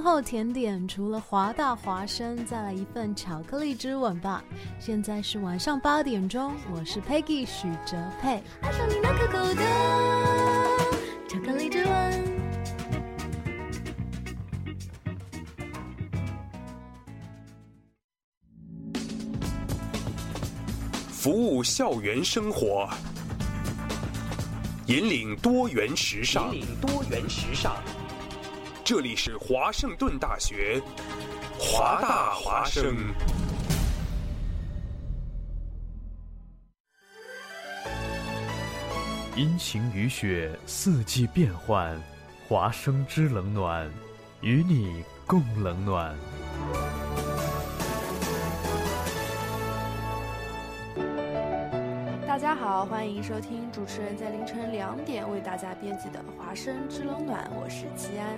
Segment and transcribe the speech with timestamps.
[0.00, 4.42] 饭后甜点除了华大华生，再来一份巧克力之吻吧。
[4.78, 8.42] 现在是晚上八点钟，我是 Peggy 许哲佩。
[8.62, 9.62] 爱上你那可口的
[11.28, 12.40] 巧克力之吻。
[21.10, 22.88] 服务校园生活，
[24.86, 26.54] 引领多元时尚。
[26.54, 27.76] 引领多元时尚。
[28.90, 30.82] 这里是华盛顿大学，
[31.56, 32.96] 华大华生。
[39.36, 41.96] 阴晴雨雪，四季变换，
[42.48, 43.88] 华生之冷暖，
[44.40, 46.12] 与你共冷暖。
[52.26, 58.36] 大家好，欢迎收听主持人在凌晨两点为大家编辑的《华生之冷暖》，我是齐安。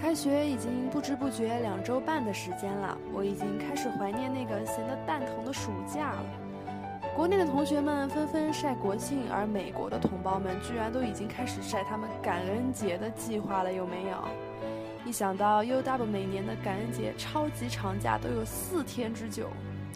[0.00, 6.24] 开学已经不知不觉两周半的时间了，我已经开始怀念那个闲得蛋疼的暑假了。
[7.16, 14.18] 国内的同学们纷纷晒国庆，而美国的同胞们居然都已经开始晒他们感恩节的计划了，有没有？
[15.06, 19.48] 一想到 UW 每年的感恩节超级长假都有四天之久，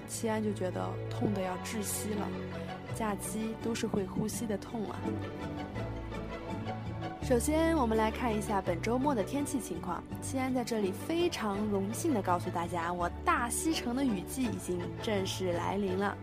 [0.07, 2.29] 西安就觉得痛得要窒息了。
[2.95, 4.97] 假期都是会呼吸的痛啊！
[7.29, 10.03] 首先，我们来看一下本周末的天气情况。
[10.23, 16.17] 西安在这里非常荣幸地告诉大家，我大西城的雨季已经正式来临了。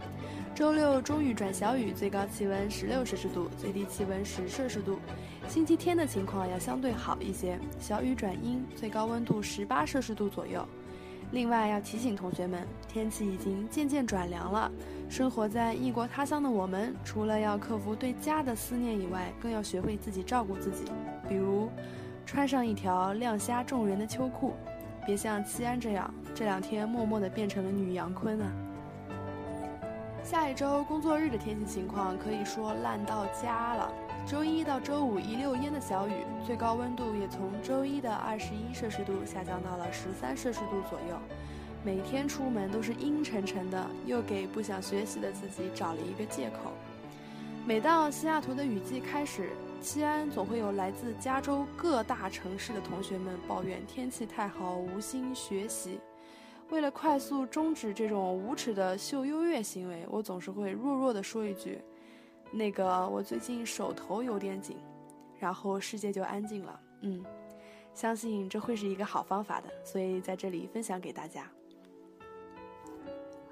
[0.55, 4.97] 周六中雨转小雨，最高气温十六摄氏度，最低气温十摄氏度。
[5.47, 10.67] 星期天的情况要相对好一些，小雨转阴，最高温度十八摄氏度左右。
[11.31, 14.71] 另外要提醒同学们，天气已经渐渐转凉了。
[15.09, 20.85] 生活在异国他乡的我们，除了要克服对家的思念以外，更要学会自己照顾自己。
[21.27, 21.69] 比如，
[22.25, 24.53] 穿上一条亮瞎众人的秋裤，
[25.05, 28.49] 别像七安这样，这两天默默地变成了女杨坤啊。
[30.23, 33.91] 下一周工作日的天气情况可以说烂到家了。
[34.25, 36.13] 周一到周五一溜烟的小雨，
[36.45, 41.19] 最高温度也从周一的二十一摄氏度下降到了十三摄氏度左右。
[41.85, 46.71] 每天出门都是阴沉沉的，又给不想学习的自己找了一个借口。
[47.63, 49.51] 每到西雅图的雨季开始，
[49.81, 55.99] 西安总会有来自加州各大城市的同学们抱怨天气太好，无心学习。
[56.71, 61.79] 为了快速终止这种无耻的秀优越行为，我总是会弱弱地说一句。
[62.51, 64.75] 那个，我最近手头有点紧，
[65.37, 66.79] 然后世界就安静了。
[67.01, 67.23] 嗯，
[67.93, 71.47] 相信这会是一个好方法的，所以在这里分享给大家。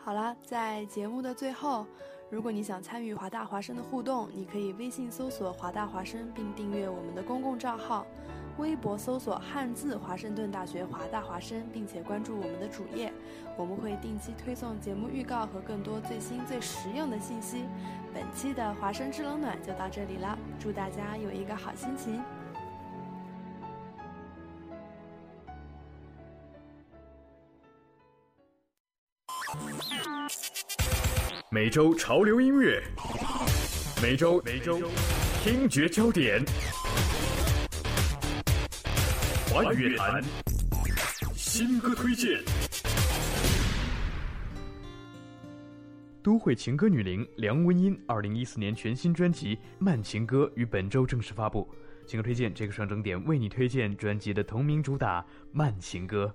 [0.06, 1.86] 好了，在节目的最后，
[2.30, 8.06] 如果你想参与华大华生的互动，你可以微信搜索华大华生，并订阅我们的公共账号。
[8.58, 13.14] 微博搜索汉字华盛顿大学华大华生，并且关注我们的主页，
[13.58, 17.64] 我们会定期推送节目预告和更多最新最实用的信息。
[18.14, 22.22] 本期的华生知冷暖就到这里了，祝大家有一个好心情。
[31.52, 32.82] 每周潮流音乐，
[34.02, 34.80] 每周每周
[35.44, 36.44] 听觉焦点。
[39.52, 40.24] 华语乐坛
[41.36, 42.42] 新歌推荐，
[46.24, 51.70] 都会情歌女伶梁文音二零一四年全新专辑《慢情歌》于本周正式发布。
[52.06, 55.22] 情歌推荐这个双整点为你推荐专辑的同名主打
[55.54, 56.34] 《慢情歌》。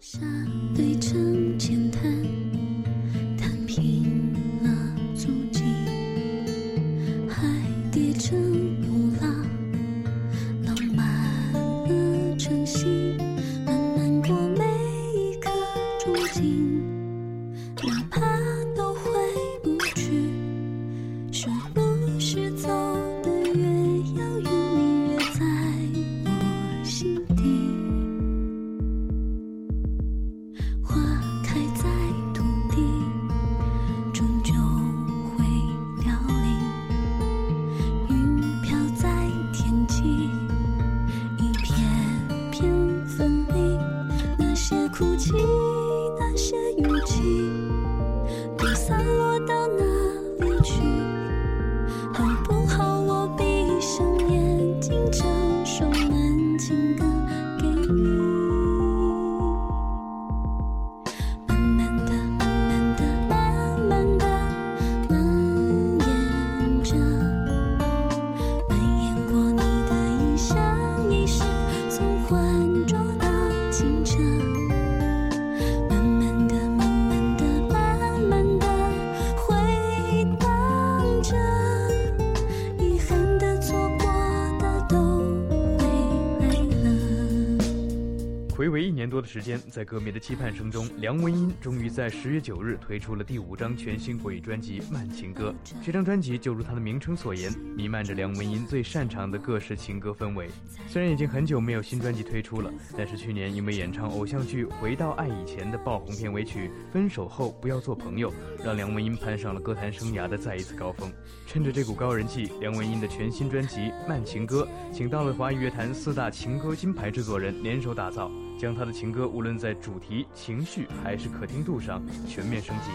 [89.29, 95.55] 时间，在歌迷的期盼声中，梁文音终于在十月九日推出了第五张全新国语专辑《慢情歌》。
[95.87, 100.49] 这张专辑就如它的名称所言，弥漫着梁文音最擅长的各式情歌氛围。
[100.89, 108.33] 虽然已经很久没有新专辑推出了，但是去年因为演唱偶像剧《回到爱以前》的爆红片尾曲《分手后不要做朋友》，
[108.65, 111.09] 让梁文音攀上了歌坛生涯的再一次高峰。
[111.47, 113.79] 趁着这股高人气，梁文音的全新专辑
[114.09, 118.29] 《慢情歌》请到了华语乐坛四大情歌金牌制作人联手打造。
[118.59, 122.91] 将他的情歌无论在在主题、情绪还是可听度上全面升级。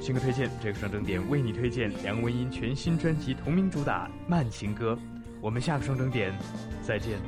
[0.00, 4.94] 新歌推荐，这个双整点为你推荐梁文音全新专辑同名主打《慢情歌》。
[5.42, 6.32] 我们下个双整点
[6.82, 7.18] 再见。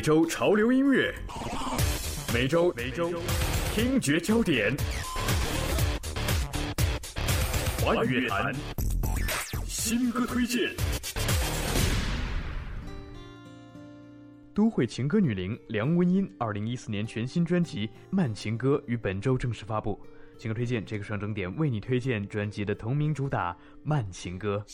[0.00, 1.14] 每周潮流音乐，
[2.32, 3.12] 每周每周
[3.74, 4.74] 听觉焦点，
[7.82, 8.54] 华语乐坛
[9.66, 10.70] 新歌推荐。
[14.54, 20.00] 都会情歌女伶梁文音二零一四年全新专辑《慢情歌》于本周正式发布。
[20.38, 24.64] 情歌推荐这个上整点为你推荐专辑的同名主打《慢情歌》。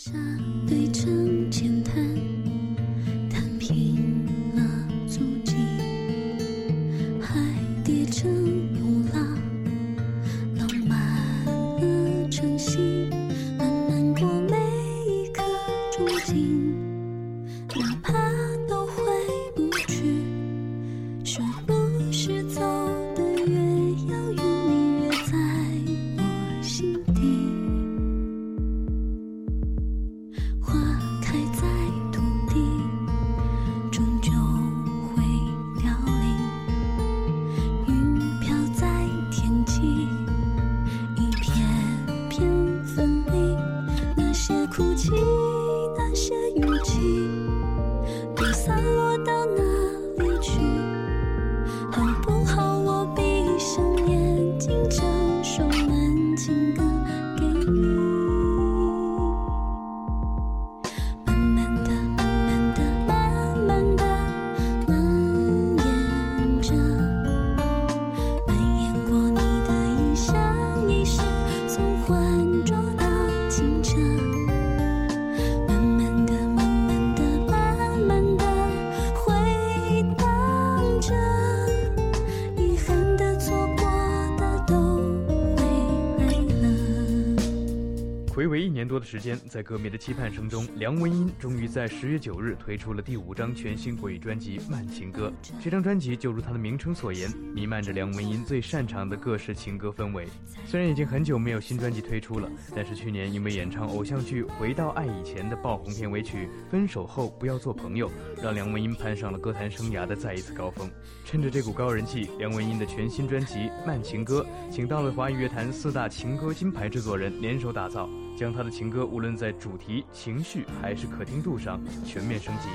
[89.07, 95.33] 时间，在歌迷的期盼声中，梁文音终于在十月九日推出了第五张全新国语专辑《慢情歌》。
[95.63, 100.27] 这张专辑就如它的名称所言，弥漫着梁文音最擅长的各式情歌氛围。
[100.67, 108.09] 虽然已经很久没有新专辑推出了，但是去年因为演唱偶像剧《回到爱以前》的爆红片尾曲《分手后不要做朋友》，
[108.43, 110.91] 让梁文音攀上了歌坛生涯的再一次高峰。
[111.25, 113.55] 趁着这股高人气，梁文音的全新专辑
[113.87, 118.11] 《慢情歌》请到了华语乐坛四大情歌金牌制作人联手打造。
[118.37, 122.69] 将他的情歌无论在主题、情绪还是可听度上全面升级。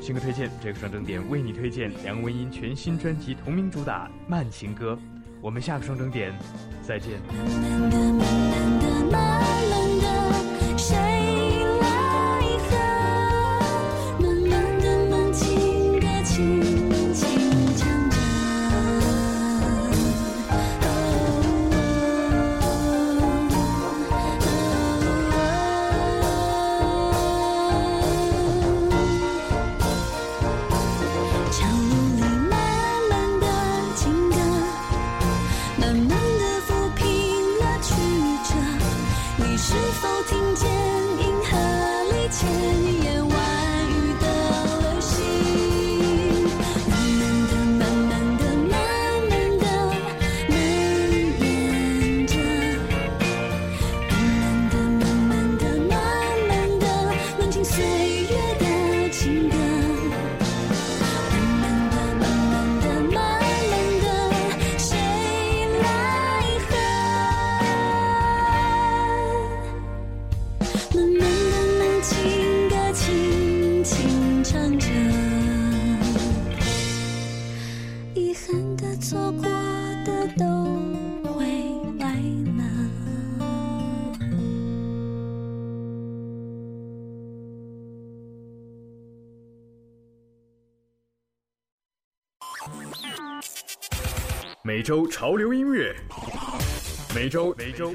[0.00, 4.92] 新歌推荐，这个双整点为你推荐梁文音全新专辑同名主打《慢情歌》。
[5.40, 6.34] 我们下个双整点
[6.82, 7.20] 再见。
[94.62, 95.94] 每周潮流音乐，
[97.14, 97.92] 每周每周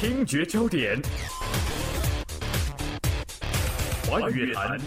[0.00, 0.98] 听觉焦点，
[4.08, 4.78] 华语乐坛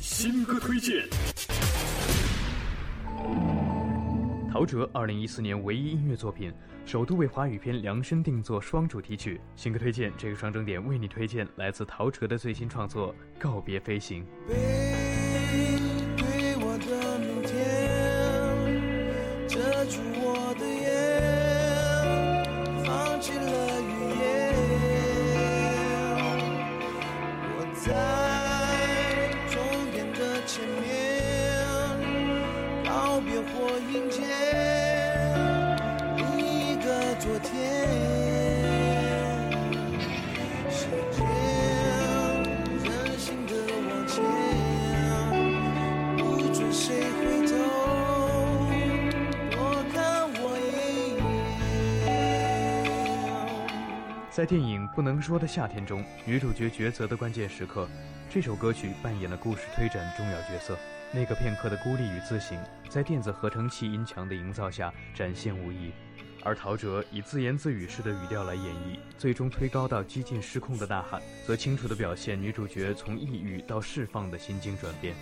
[0.00, 1.04] 新歌推荐。
[4.50, 6.50] 陶喆二零一四年唯一音乐作品，
[6.86, 9.38] 首度为华语片量身定做双主题曲。
[9.54, 14.26] 新歌推荐，这个双整点为你推荐来自陶喆的最新创作《告别飞行》。
[54.36, 57.88] 在电影《不能说的夏天》中，女主角抉择的关键时刻，
[58.28, 60.76] 这首歌曲扮演了故事推展重要角色。
[61.10, 62.54] 那个片刻的孤立与自省，
[62.86, 65.90] 在电子合成器音墙的营造下展现无遗。
[66.42, 75.14] 而陶喆以自言自语式的语调来演绎，最终推高到几近失控的呐喊，则清楚地表现女主角从抑郁到释放的心境转变。《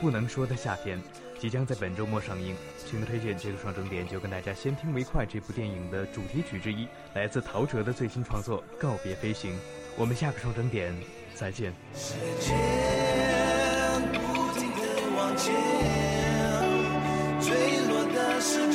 [0.00, 0.96] 不能说的夏天》
[1.40, 2.54] 即将在本周末上映。
[2.76, 5.24] 新的推荐这个双整点就跟大家先听为快。
[5.24, 9.52] 这部电影的主题曲之一，来自陶喆的最新创作《告别飞行》。
[9.96, 10.94] 我们下个双整点
[11.34, 11.72] 再见。
[11.94, 12.54] 时间
[14.12, 14.82] 不停地
[15.16, 15.54] 往前，
[17.40, 18.70] 坠落的时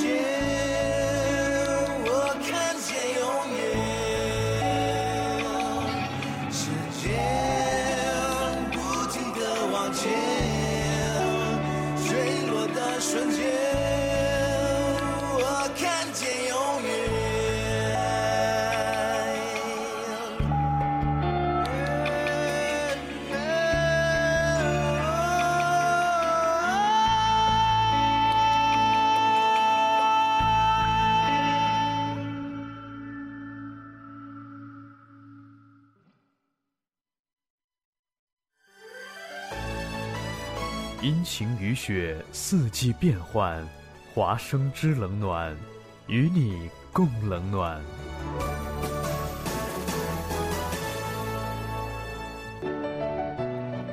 [41.06, 43.64] 阴晴雨雪，四季变换，
[44.12, 45.56] 华生之冷暖，
[46.08, 47.80] 与你共冷暖。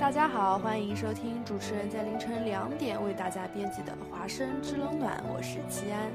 [0.01, 6.11] 大家好，欢迎收听主持人在凌晨两点为大家编辑的《华生之冷暖》，我是齐安。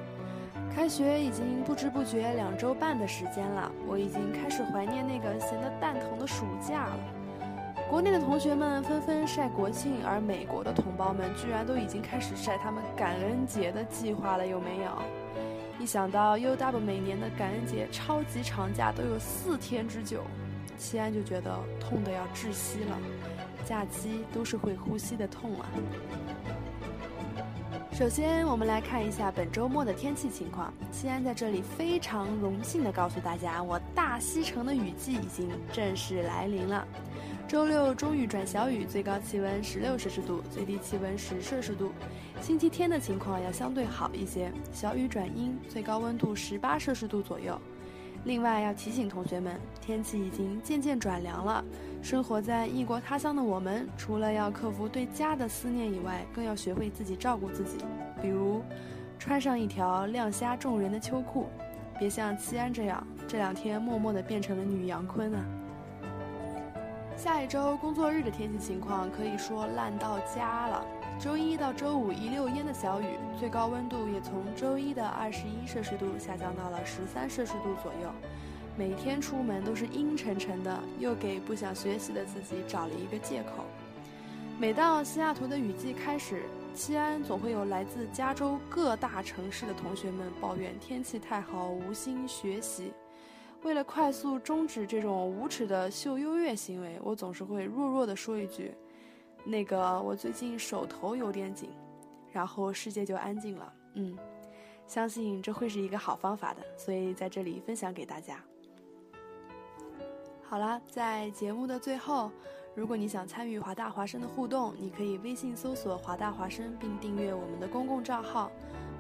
[0.75, 7.00] 开学已经不知不觉两周半的时间了，我已经开始怀念那个闲得蛋疼的暑假了。
[7.89, 14.91] 国内的同学们纷纷晒国庆，而美国的同胞们居然都已经开始晒他们感恩节的计划了，有没有？
[15.79, 20.22] 一想到 UW 每年的感恩节超级长假都有四天之久，
[20.77, 22.98] 西安就觉得痛得要窒息了。
[23.63, 25.65] 假期都是会呼吸的痛啊！
[27.94, 30.74] 首先，我们来看一下本周末的天气情况。
[30.91, 36.86] 西安在这里非常荣幸地告诉大家，我大西城的雨季已经正式来临了。
[37.48, 41.94] 周六中雨转小雨，最高气温十六摄氏度，最低气温十摄氏度。
[42.42, 47.58] 星期天的情况要相对好一些，小雨转阴，最高温度十八摄氏度左右。
[48.25, 51.63] 另外要提醒同学们，天气已经渐渐转凉了。
[52.01, 57.77] 生活在异国他乡的我们，除了要克服对家的思念以外，更要学会自己照顾自己。
[58.22, 58.62] 比如，
[59.18, 61.48] 穿上一条亮瞎众人的秋裤，
[61.98, 65.46] 别像七安这样，这两天默默地变成了女杨坤啊。
[67.17, 70.86] 下一周工作日的天气情况可以说烂到家了。
[71.19, 73.05] 周一到周五一溜烟的小雨，
[73.39, 78.12] 最高温度也从周一的二十一摄氏度下降到了十三摄氏度左右。
[78.77, 83.65] 每天出门都是阴沉沉的，又给不想学习的自己找了一个借口。
[84.59, 86.43] 每到西雅图的雨季开始，
[86.75, 92.93] 西安总会有来自加州各大城市的同学们抱怨天气太好，无心学习。
[93.64, 98.74] 为了快速终止这种无耻的秀优越行为，我总是会弱弱地说一句
[99.44, 101.70] ：“那个，我最近手头有点紧。”
[102.32, 103.74] 然后世界就安静了。
[103.96, 104.16] 嗯，
[104.86, 108.40] 相信这会是一个好方法的，所以在这里分享给大家。
[110.44, 112.32] 好了，在节目的最后，
[112.76, 118.52] 如果你想参与华大华生的互动，你可以微信搜索“华大华生”并订阅我们的公共账号。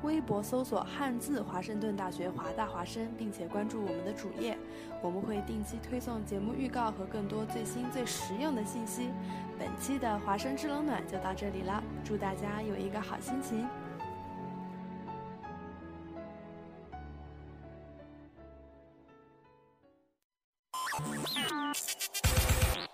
[0.03, 4.57] 微博搜索汉字华盛顿大学华大华生，并且关注我们的主页，
[5.01, 9.09] 我们会定期推送节目预告和更多最新最实用的信息。
[9.57, 13.67] 本期的华生制冷暖就到这里了，祝大家有一个好心情。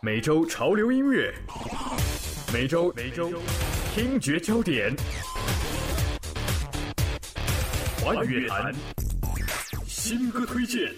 [0.02, 1.34] 每周潮流音乐，
[2.54, 3.30] 每周每周
[3.94, 4.94] 听觉焦点。
[8.04, 8.76] 华语乐坛
[9.86, 10.94] 新歌推荐。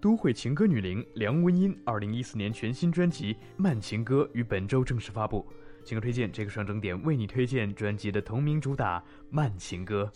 [0.00, 5.46] 都会情歌女伶梁文音二零一四年全新专辑《慢情歌》于本周正式发布。
[5.84, 8.98] 情歌推荐这个上整点为你推荐专辑的同名主打
[9.30, 10.10] 《慢情歌》。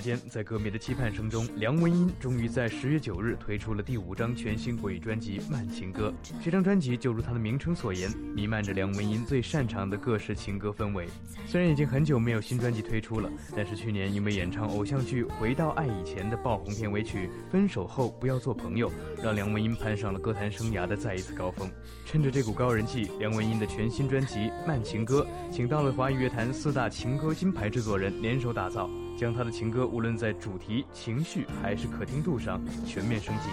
[0.00, 6.12] 间，在歌迷的期盼声中，梁文音终于在十月九日推出了第五张全新国语专辑《慢情歌》。
[6.42, 11.06] 这张专辑就如它的名称所言，弥漫着梁文音最擅长的各式情歌氛围。
[11.46, 18.88] 虽然已经很久没有新专辑推出了，但是去年因为演唱偶像剧《回到爱以前》的爆红片尾曲《分手后不要做朋友》，
[19.22, 21.70] 让梁文音攀上了歌坛生涯的再一次高峰。
[22.06, 24.36] 趁着这股高人气，梁文音的全新专辑
[24.66, 28.88] 《慢情歌》请到了华语乐坛四大情歌金牌制作人联手打造。
[29.16, 33.48] 将他的情歌无论在主题、情绪还是可听度上全面升级。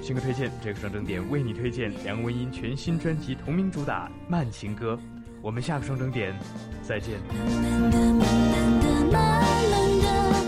[0.00, 4.94] 新歌推荐这个双整点为你推荐梁文音全新专辑同名主打《慢情歌》。
[5.42, 6.34] 我们下个双整点
[6.82, 7.18] 再见。
[7.20, 10.47] 是否听？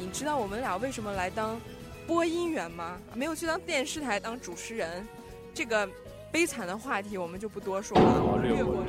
[0.13, 1.59] 知道我们俩为什么来当
[2.05, 2.97] 播音员吗？
[3.15, 5.07] 没有去当电视台当主持人，
[5.53, 5.87] 这个
[6.31, 8.83] 悲惨的话题我们就不多说了，略过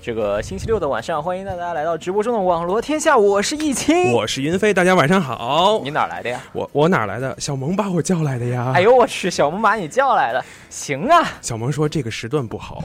[0.00, 5.80] 这个星期六的晚上，欢迎大家来到直播中的网罗天下，我是易清，我是云飞，大家晚上好。
[5.82, 6.40] 你哪来的呀？
[6.52, 7.34] 我我哪来的？
[7.38, 8.72] 小萌把我叫来的呀。
[8.74, 11.28] 哎呦我去，小萌把你叫来了，行啊。
[11.42, 12.84] 小萌说这个时段不好，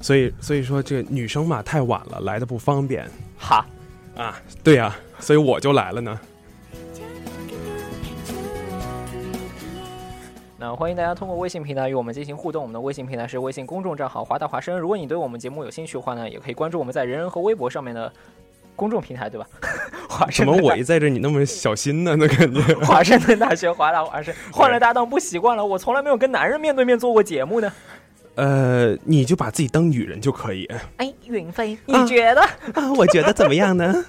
[0.00, 3.08] 所以所以说这个女生嘛太晚了，来的不方便。
[3.38, 3.64] 哈，
[4.16, 6.20] 啊，对呀、啊，所以我就来了呢。
[10.60, 14.78] 那欢迎大家通过微信平台与我们进行互动，我们的微信平台是微信公众账号华大华生。
[14.78, 18.12] 如果你对我们节目有兴趣的话呢，也可以关注我们在人人和微博上面的
[18.76, 19.48] 公众平台，对吧？
[20.06, 22.14] 华怎么我一在这你那么小心呢？
[22.14, 22.60] 那感觉。
[22.84, 27.72] 华盛顿大学华大华生 换了搭档不习惯了，我从来没有跟男人面对面做过节目呢。
[28.34, 30.68] 呃，你就把自己当女人就可以。
[30.98, 32.42] 哎，云飞，你觉得？
[32.42, 34.04] 啊，啊我觉得怎么样呢？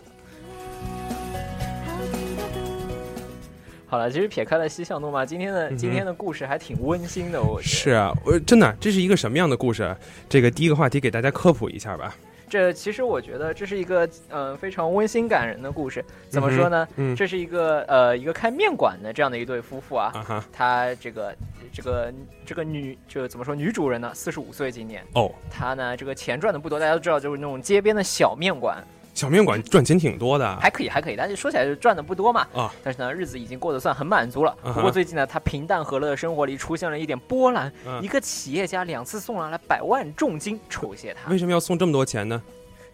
[3.92, 7.44] 好了，其实撇开了嬉笑怒骂，今天的、嗯、今天的故事还挺温馨的。
[7.44, 9.94] 我是啊，我真的，这是一个什么样的故事？
[10.30, 12.16] 这个第一个话题给大家科普一下吧。
[12.48, 16.02] 这其实我觉得这是一个呃非常温馨感人的故事。
[16.30, 16.88] 怎么说呢？
[16.96, 20.10] 嗯、这是一个呃一个开面馆的这样的一对夫妇啊。
[20.26, 21.36] 啊他这个
[21.74, 22.14] 这个
[22.46, 23.54] 这个女就怎么说？
[23.54, 25.04] 女主人呢，四十五岁今年。
[25.16, 25.30] 哦。
[25.50, 28.82] 她呢，这个钱赚的不多，大家都知道，就是那种街边的小面馆。
[29.22, 32.48] 小面馆赚钱挺多的，还可以，还可以，但是说起来就赚的不多嘛。
[32.56, 34.52] 啊，但是呢，日子已经过得算很满足了。
[34.64, 37.72] 啊、不过最近呢，他平淡和乐的生活里出现了一点波澜。
[37.86, 41.30] 啊、一个企业家两次送来了百万重金酬谢他。
[41.30, 42.42] 为什么要送这么多钱呢？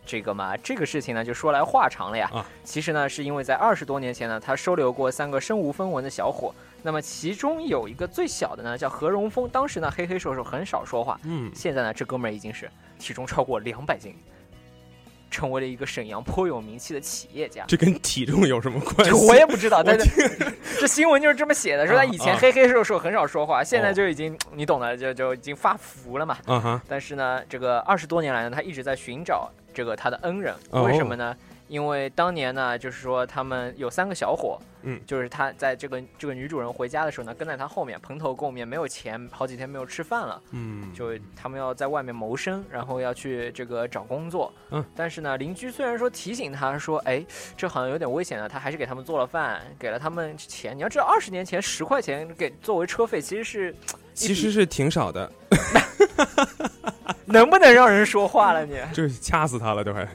[0.05, 2.29] 这个嘛，这个事情呢，就说来话长了呀。
[2.33, 6.53] 啊，其实呢，是因为在二十多年前呢，他收留过三个身无分文的小伙。
[6.83, 9.47] 那么其中有一个最小的呢，叫何荣峰。
[9.47, 11.17] 当时呢，黑黑瘦瘦，很少说话。
[11.23, 14.13] 嗯，现在呢，这哥们儿已经是体重超过两百斤。
[15.29, 19.13] 成为了一个沈阳颇有名气的企业家，这跟体重有什么关系？
[19.27, 26.37] 我也不知道，但是这新闻就是这么写的，说他以前黑黑瘦瘦，很少说话，啊、现在就已经你懂的，就就已经发福了嘛。
[26.87, 31.35] 但是呢，这个二十多年来呢，他一直在寻找这个他的恩人，哦、为什么呢？
[31.67, 34.57] 因为当年呢，就是说他们有三个小伙，
[34.89, 47.25] 嗯，就是他在这个这个女主人回家的时候呢，跟在他后面，蓬头垢面，没有钱，好几天没有吃饭了，嗯，就他们要在外面谋生，然后要去这个找工作，嗯，但是呢，邻居虽然说提醒他说，哎，
[47.57, 50.73] 这好像有点危险了，他还是给他们做了饭，给了他们钱。
[50.73, 53.75] 你要知道，二十年前十块钱给作为车费，其实是
[54.15, 55.29] 其实是挺少的，
[57.25, 58.79] 能不能让人说话了你？
[58.93, 60.07] 就掐死他了，都快。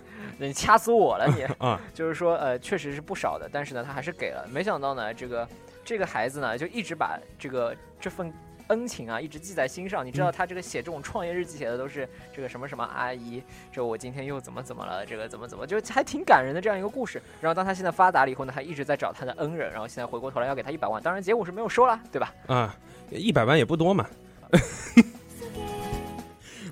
[0.46, 1.80] 你掐死我了你 啊！
[1.94, 4.46] 就是说，呃，确实是不少的，但是呢，他还是给了。
[4.50, 5.48] 没想到呢，这个
[5.84, 8.32] 这个孩子呢，就一直把这个这份
[8.68, 10.04] 恩情啊，一直记在心上。
[10.04, 17.20] 你知道，他这个写这种创业日记写的都是这个什么什么阿姨，这我今天又怎么怎么了，这个怎么怎么，就还挺感人的这样一个故事。
[17.40, 22.32] 然后，当他现在发达了以后呢，他一直在找他的恩人，然后现在回过头来要给他一百万，当然结果是没有收了，对吧？
[22.46, 22.74] 啊，
[23.10, 24.06] 一百万也不多嘛。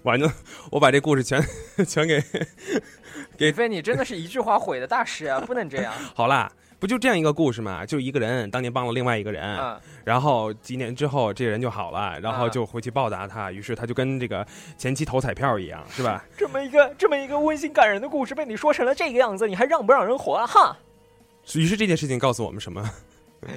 [0.03, 0.33] 完了，
[0.71, 1.43] 我把这故事全
[1.87, 2.23] 全给。
[3.41, 5.41] 给 飞，你真的是一句话毁的大师啊！
[5.49, 5.91] 不能这样。
[6.15, 7.87] 好啦，不就这样一个故事嘛？
[7.87, 16.23] 就一个人当年帮了另外一个人，嗯、然后几年之后这个人就好了，然后就回去报答他，嗯、于是他就跟这个前妻投彩票一样，是吧？
[16.37, 20.47] 这么一个这么一个温馨感人的故事被你说成了这个样子，你还让不让人活啊？
[20.47, 20.77] 哈！
[21.55, 22.85] 于是这件事情告诉我们什么？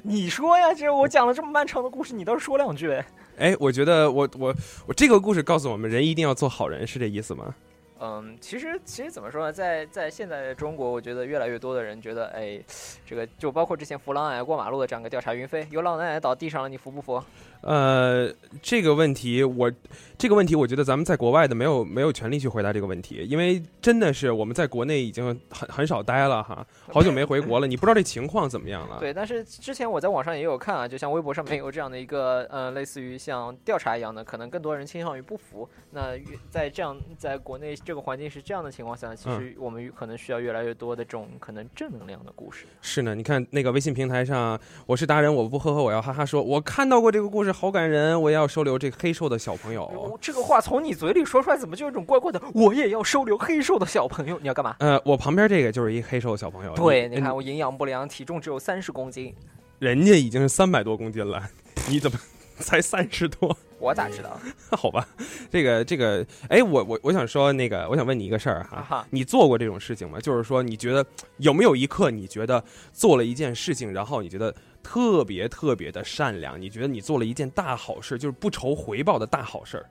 [0.02, 3.06] 你说呀，这我讲了这么漫长的故事，你倒是说两句呗。
[3.38, 4.56] 哎，我觉得我我
[4.88, 7.54] 我这个故事告诉我们，人一定要做好人，是这意思吗？
[8.00, 12.62] 嗯，其实其实怎么说呢，在在现在中国，我觉得越来越多的人觉得，哎，
[13.06, 17.24] 这个就包括之前扶老奶奶过马路的这样一个调查，云飞有老奶奶倒地上了，你扶不扶？
[17.64, 19.72] 呃，这个问题我
[20.18, 28.98] 这个问题，我觉得咱们在国外的没有没有权利去回答这个问题，因为真的是我们在国内已经很很少待了哈， 好久没回国了，你不知道这情况怎么样了。
[29.00, 35.68] 对，但是之前我在网上也有看啊，就像微博上面有这样的一个呃，类似于像调查一样的，可能更多人倾向于不服。
[35.92, 36.12] 那
[36.50, 42.66] 在这样在国内这个环境是这样的情况下，其实我们可能需要越来越多的这种可能正能量的故事。
[42.82, 50.18] 是呢，你看那个微信平台上，我是达人，我不呵呵，我要哈哈说，我看到过这个故事，好感人，我也要收留这个黑瘦的小朋友。
[50.20, 52.42] 这个话从你嘴里说出来，怎么就有种怪怪的？
[52.54, 54.76] 我也要收留黑瘦的小朋友，你要干嘛？
[54.80, 56.74] 呃，我旁边这个就是一黑瘦的小朋友。
[56.74, 59.34] 对，你看我营养不良，体重只有三十公斤，
[59.80, 61.42] 人家已经是三百多公斤了，
[61.88, 62.20] 你怎么
[62.58, 63.56] 才三十多？
[63.80, 64.40] 我咋知道？
[64.78, 65.06] 好吧，
[65.52, 70.20] 这个这个，哎，我我我想说那个，我想问你一个事儿哈，你做过这种事情吗？
[70.22, 71.06] 就是说，你觉得
[71.38, 72.64] 有没有一刻你觉得
[72.94, 79.86] 做了一件事情，然后你觉得特别特别的善良，你觉得你做了一件大好事，就是不愁回报的大好事儿？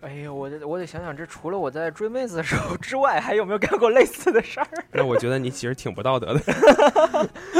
[0.00, 4.68] 哎呀，我得我得想想，这除了我在追妹子的时候之外，还有没有干过类似的事儿？
[4.90, 6.40] 那我觉得你其实挺不道德的。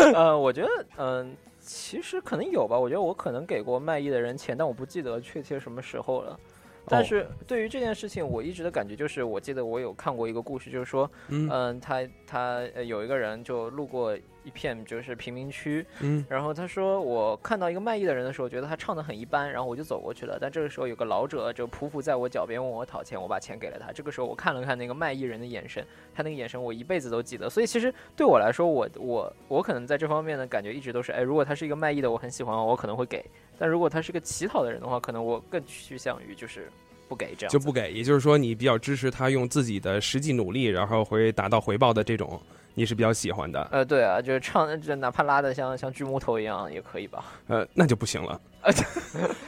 [0.15, 1.37] 呃，我觉得，嗯。
[1.61, 6.41] 其实可能有吧，我觉得我可能给过卖艺的人钱，但我不记得确切什么时候了。
[6.87, 14.17] 但是对于这件事情，我一直的感觉就是，我记得我有看过一个故事，就是说，嗯，他他有一个人就路过。
[14.49, 20.39] 一片就是贫民区，嗯，然后他说我看到一个卖艺的人的时候，觉得他唱的很一般，然后我就走过去了。
[20.41, 23.93] 但这个时候有个老者就匍匐在我脚边问我讨钱，我把钱给了他。
[23.93, 27.51] 这个时候我看了看那个卖艺人的眼神，他那个眼神我一辈子都记得。
[27.51, 33.21] 所以其实对我来说，我我我可能在这方面的感觉一直都是，哎，如果他是一个卖艺的，我很喜欢，我可能会给；
[33.59, 36.71] 但如果他是个乞讨的人的话，可能我更趋向于就是
[37.07, 37.53] 不给这样。
[37.53, 42.41] 就不给，也就是说你比较支持他用自己的实际努力，然后会达到回报的这种。
[42.75, 47.25] 你是比较喜欢的，呃，对啊，就是唱，这哪怕拉的像像锯木头一样也可以吧？
[47.49, 48.41] 呃，那就不行了。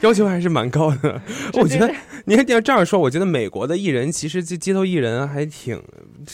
[0.00, 1.20] 要求还是蛮高的，
[1.54, 1.92] 我觉得
[2.24, 5.82] 你看要这样说，我觉得美国的艺人其实这街头艺人还挺，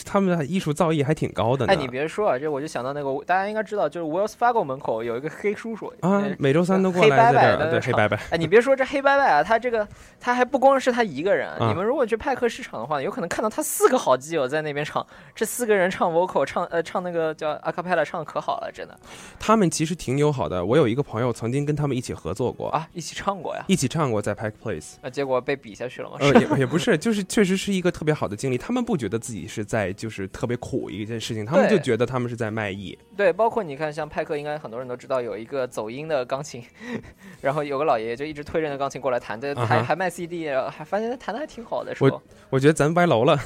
[0.05, 1.65] 他们的艺术造诣还挺高的。
[1.65, 8.17] 哎，你别说啊，这我就想到那个大家应该知道，就是 Wells Fargo 门口有一个黑叔叔啊，每周三都过来在这对黑白白。
[8.29, 9.85] 哎，你别说这黑白白啊，他这个
[10.19, 18.97] 他还不光是他一个人，你们如果去派克市场的话，有可能看到他四个好基友在那边唱，这四个人唱 vocal 唱呃唱那个叫 acapella 唱的可好了，真的。
[19.39, 23.63] 他们其实挺友好的，我有一个朋友曾经跟他们一起合作过啊，一起唱过呀。
[23.67, 26.17] 一起唱过在 Pack Place，那结果被比下去了吗？
[26.19, 28.57] 呃，也也不是， 就是确实是一个特别好的经历。
[28.57, 32.97] 他们不觉得自己是在就是特别苦一件事情，他们就觉得他们是在卖艺。
[33.15, 36.63] 对，包括你看，像派克，应该很多人都知道有一个走音的钢琴，
[37.41, 41.95] 然后有个老爷爷就一直推着那钢琴过来弹，对，还还卖 CD，还发现他弹的还挺好的。
[41.99, 43.39] 我我觉得咱歪楼了。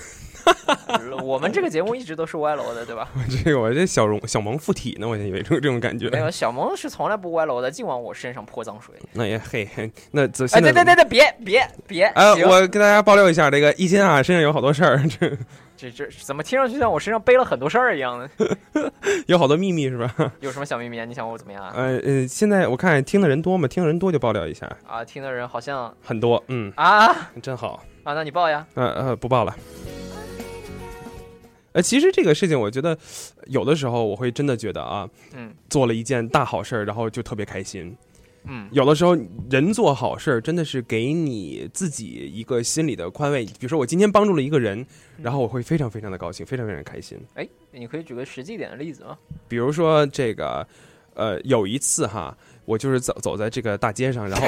[1.24, 3.08] 我们这个节目一直都是歪楼的，对吧？
[3.44, 6.10] 这个我这小荣小萌附体呢，我以为这这种感觉。
[6.10, 8.96] 没有，小萌是从来不歪楼的，净往我身上泼脏水。
[9.14, 9.68] 那也嘿，
[10.12, 12.06] 那这哎，对对对对，别别别！
[12.16, 15.02] 呃，我跟大家爆料一下，这个一心啊，身上有好多事儿。
[15.08, 15.30] 这
[15.78, 18.30] 这这怎么听上去像我身上背了很多事儿一样呢？
[19.28, 20.14] 有好多秘密是吧？
[20.42, 21.06] 有什么小秘密啊？
[21.06, 21.72] 你想我怎么样啊？
[21.76, 23.68] 呃呃，现在我看听的人多吗？
[23.68, 25.04] 听的人多就爆料一下啊！
[25.04, 28.14] 听的人好像很多，嗯啊，真好啊！
[28.14, 28.66] 那你报呀？
[28.76, 29.56] 呃呃，不报了。
[31.74, 32.98] 呃，其实这个事情，我觉得
[33.46, 37.96] 有的时候我会真的觉得啊，嗯，做了一件大好事儿，然后就特别开心，
[38.44, 39.18] 嗯，有的时候
[39.50, 43.46] 人做好事儿真的是给你自己一个心理的宽慰。
[43.46, 44.86] 比如说我今天帮助了一个人，
[45.22, 47.18] 然后我会非常非常的高兴，非常非常开心。
[47.36, 49.18] 哎，你可以举个实际点的例子吗？
[49.48, 50.68] 比如说这个，
[51.14, 54.48] 呃，有一次哈，我就是走走在这个大街上，然后。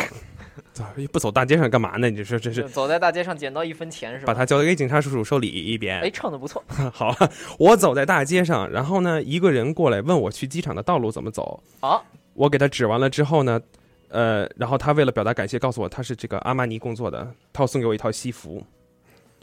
[0.74, 2.10] 走不走大街上干嘛呢？
[2.10, 4.34] 你说这是走在大街上捡到一分钱是吧？
[4.34, 6.02] 把它交给警察叔叔收礼一边。
[6.02, 6.64] 哎，唱的不错。
[6.92, 7.16] 好，
[7.60, 11.62] 我走在大街上，然后呢，一个人过来问我去机场的道路怎么走。
[11.80, 12.02] 啊，
[12.34, 13.62] 我给他指完了之后呢，
[14.10, 18.64] 呃，然后他为了表达感谢，告诉我他是这个阿玛尼工作的，他要送给我一套西服。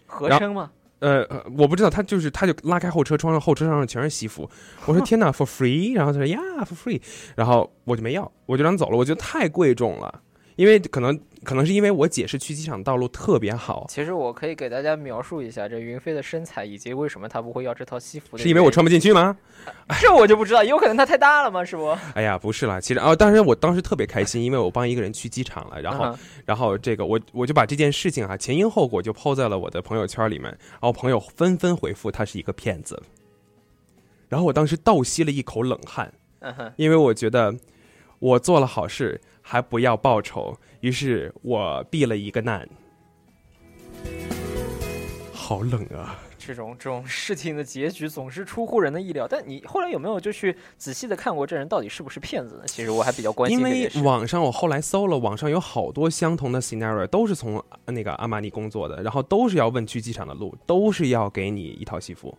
[0.06, 0.70] 合身吗？
[0.98, 1.24] 呃，
[1.56, 4.50] 我不知道，他就是他就拉开后车窗，后车上全是西服。
[4.84, 5.94] 我说天哪，for free？
[5.94, 7.00] 然后他说呀，for free。
[7.36, 8.96] 然后我就没要，我就让他走了。
[8.98, 10.20] 我觉得太贵重了。
[10.60, 13.86] 因为可能可能是因为我解释去机场道路特别好。
[13.88, 18.36] 其实我可以给大家描述一下这云飞的身材，以及为什么他不会要这套西服。
[18.36, 19.34] 是因为我穿不进去吗？
[19.98, 21.64] 这我就不知道，有可能他太大了吗？
[21.64, 21.96] 是不？
[22.12, 33.02] 哎呀，不是啦，其实啊，当时我当时特别开心，因为我帮一个人去机场了，然后然后这个我我就把这件事情啊前因后果就抛在了我的朋友圈里面，然后朋友纷纷回复他是一个骗子，
[34.28, 36.12] 然后我当时倒吸了一口冷汗，
[36.76, 37.56] 因为我觉得
[38.18, 39.18] 我做了好事。
[39.50, 42.68] 还不要报仇，于是我避了一个难。
[45.32, 46.16] 好冷啊！
[46.38, 49.26] 这种这种事情的结局总是出乎人的意料。
[49.26, 52.62] 但你后来有没有就去仔细的看过这人到底是不是骗子呢？
[52.66, 53.58] 其实我还比较关心。
[53.58, 62.38] 因为网上我后来搜了，网上有好多相同的 scenario，都是从那个阿玛尼工作的，然后都是要问去机场的路，都是要给你一套西服。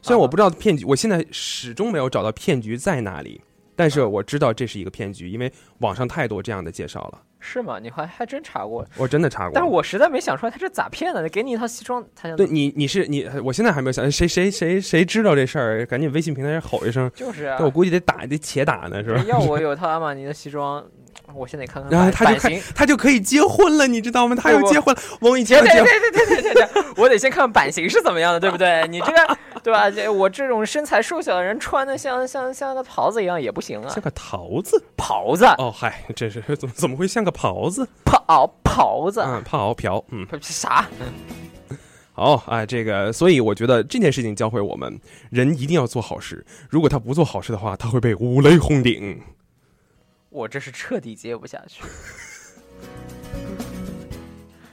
[0.00, 3.42] 虽然我不知道骗局，我现在始终没有找到骗局在哪里。
[3.78, 7.20] 但是我知道这是一个骗局，因为网上太多这样的介绍了。
[7.38, 7.78] 是吗？
[7.80, 8.84] 你还还真查过？
[8.96, 11.28] 我真的查过，但是我实在没想出来他这咋骗的。
[11.28, 17.08] 给你一套西装，他对你你是你，我现在还没有想谁谁谁谁知道这事儿，赶紧微信平台上吼一声。
[17.14, 19.22] 就是啊，我估计得打得且打呢，是吧？
[19.28, 20.84] 要我有套阿玛尼的西装。
[21.34, 24.34] 我现在看看，然后他就看，他就可以结婚了，你知道吗？
[24.34, 28.86] 他要结婚，我以前对对对对对对对，我得先看看版型是怎么样的，对不对？
[28.88, 29.90] 你这个对吧？
[29.90, 37.86] 这我这种身材瘦小的人穿的像像像个袍子一样也不行啊，像个桃子袍子哦，嗨，这是怎么怎么会像个袍子？
[38.04, 40.88] 袍袍子，嗯，袍瓢，嗯，啥？
[42.12, 44.98] 好啊，这个，所以我觉得这件事情教会我们，
[45.30, 46.44] 人一定要做好事。
[46.68, 49.20] 如果他不做好事的话，他会被五雷轰顶。
[50.38, 51.82] 我这是彻底接不下去。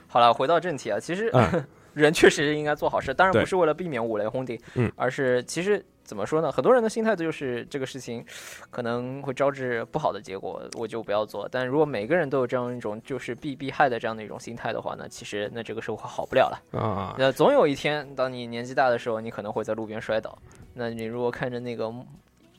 [0.06, 1.28] 好了，回到正题啊，其实
[1.92, 6.52] 人确实应该做好事，当然不是为了避免五雷轰顶，嗯，而是其实怎么说呢？
[6.52, 8.24] 很多人的心态就是这个事情
[8.70, 11.48] 可能会招致不好的结果，我就不要做。
[11.50, 17.16] 但如果每个人都有这样一种就是避避害的这样的一种心态的话，呢其实那这个社会好不了了啊。
[17.18, 20.38] 那总有一天，当你年纪大的时候，你可能会在路边摔倒。
[20.74, 21.92] 那你如果看着那个。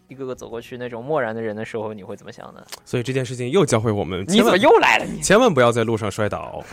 [0.08, 2.64] 一个个走过去那种漠然的人的时候，你会怎么想呢？
[2.86, 5.06] 所以这件事情又教会我们，你怎么又来了？
[5.06, 6.64] 你千万不要在路上摔倒。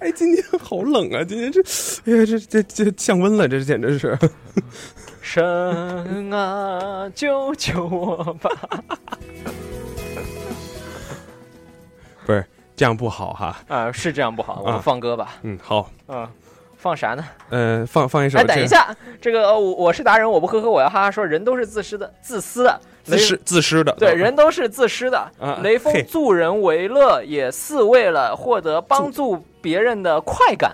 [0.00, 1.22] 哎，今天好冷啊！
[1.22, 1.60] 今天这，
[2.06, 4.18] 哎呀，这这这降温了，这简直是。
[5.20, 8.50] 神啊，救救我吧！
[12.24, 13.56] 不是这样不好哈。
[13.68, 15.36] 啊，是这样不好，我们放歌吧。
[15.42, 15.90] 嗯，好。
[16.08, 16.26] 嗯。
[16.80, 17.24] 放啥呢？
[17.50, 18.38] 嗯，放放一首。
[18.38, 23.92] 哎，等一下，这个我我是达人，我不呵呵，我要哈哈说，人都是自私的，自私的，自私自私的。
[23.98, 25.30] 对，人都是自私的。
[25.62, 30.72] 雷锋助人为乐，也是为了获得帮助别人的快感。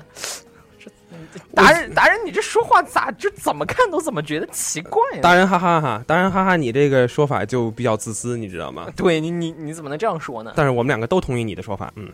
[0.78, 5.22] 这达人达人，你这说话咋就怎么看都怎么觉得奇怪呢？
[5.22, 8.86] 达人哈哈哈，达人哈哈，你这个说法就比较自私，你知道吗？
[8.96, 10.52] 对你你你怎么能这样说呢？
[10.54, 12.08] 但是我们两个都同意你的说法，嗯。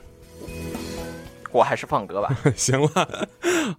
[1.53, 2.35] 我还是放歌吧。
[2.57, 2.89] 行了，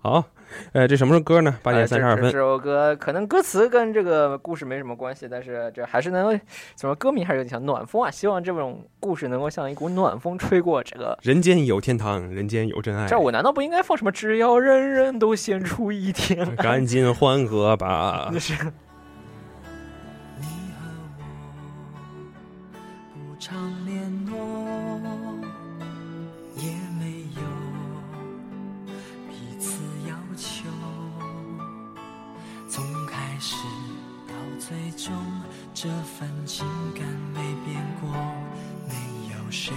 [0.01, 0.23] 好，
[0.71, 1.57] 呃，这什么歌呢？
[1.63, 2.31] 八点三十二分。
[2.31, 6.39] 这首歌可能歌词跟这个故事没什么关系，但是这还是能
[6.75, 8.11] 怎么歌名还是有点像暖风啊。
[8.11, 11.17] 希望这种故事能够像一股暖风吹过这个。
[11.21, 13.07] 人间有天堂，人间有真爱。
[13.07, 14.11] 这我难道不应该放什么？
[14.11, 18.31] 只要人人都献出一天， 赶紧欢歌吧。
[35.83, 36.65] 这份情
[36.95, 38.09] 感没变过，
[38.87, 38.95] 没
[39.33, 39.73] 有谁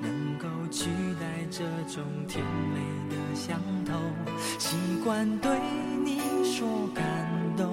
[0.00, 0.84] 能够取
[1.20, 2.78] 代这种甜美
[3.10, 3.92] 的相投。
[4.56, 5.50] 习惯对
[6.04, 7.04] 你说感
[7.56, 7.72] 动，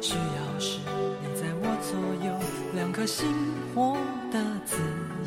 [0.00, 2.38] 需要是你在我左右，
[2.72, 3.26] 两颗心
[3.74, 3.96] 活
[4.30, 4.76] 得自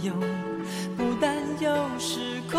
[0.02, 0.14] 由，
[0.96, 2.58] 不担忧时空。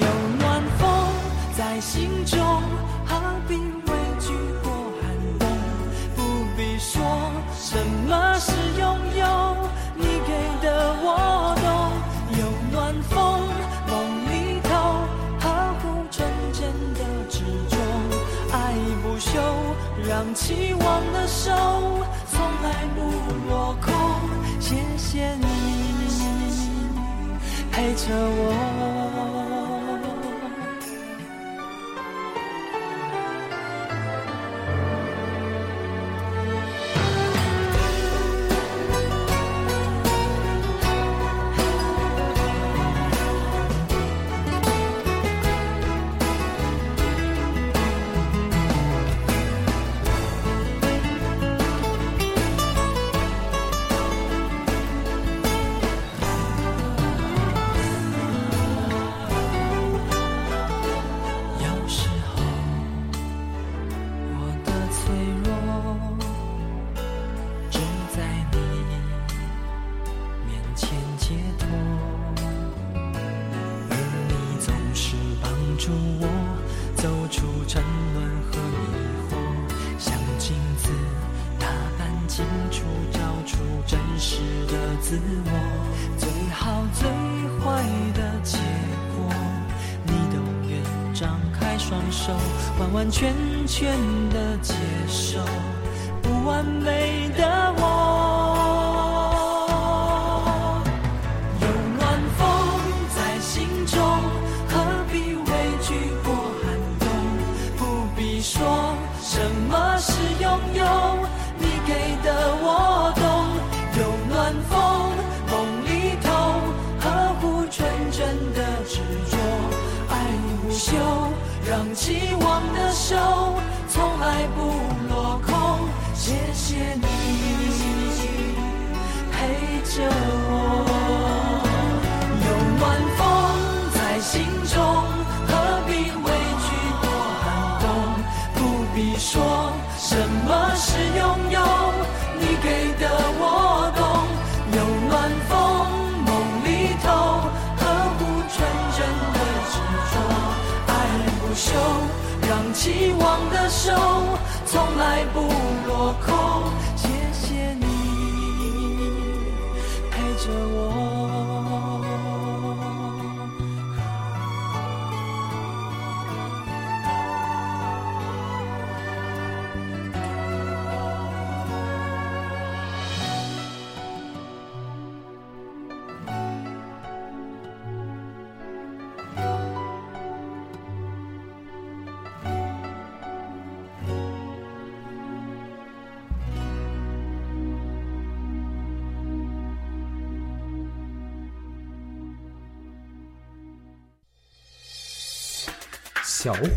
[0.00, 0.06] 有
[0.38, 0.86] 暖风
[1.56, 2.38] 在心中，
[3.06, 3.79] 何必？
[7.54, 7.76] 什
[8.08, 9.24] 么是拥有？
[9.96, 10.30] 你给
[10.62, 10.66] 的
[11.02, 11.68] 我懂。
[12.38, 13.18] 有暖风，
[13.88, 13.92] 梦
[14.30, 14.68] 里头
[15.40, 15.44] 呵
[15.80, 16.60] 护纯真
[16.94, 17.76] 的执着，
[18.52, 18.56] 爱
[19.02, 19.30] 不休，
[20.08, 21.50] 让期望的手
[22.30, 22.98] 从来不
[23.48, 23.92] 落空。
[24.60, 25.44] 谢谢你
[27.72, 28.59] 陪着我。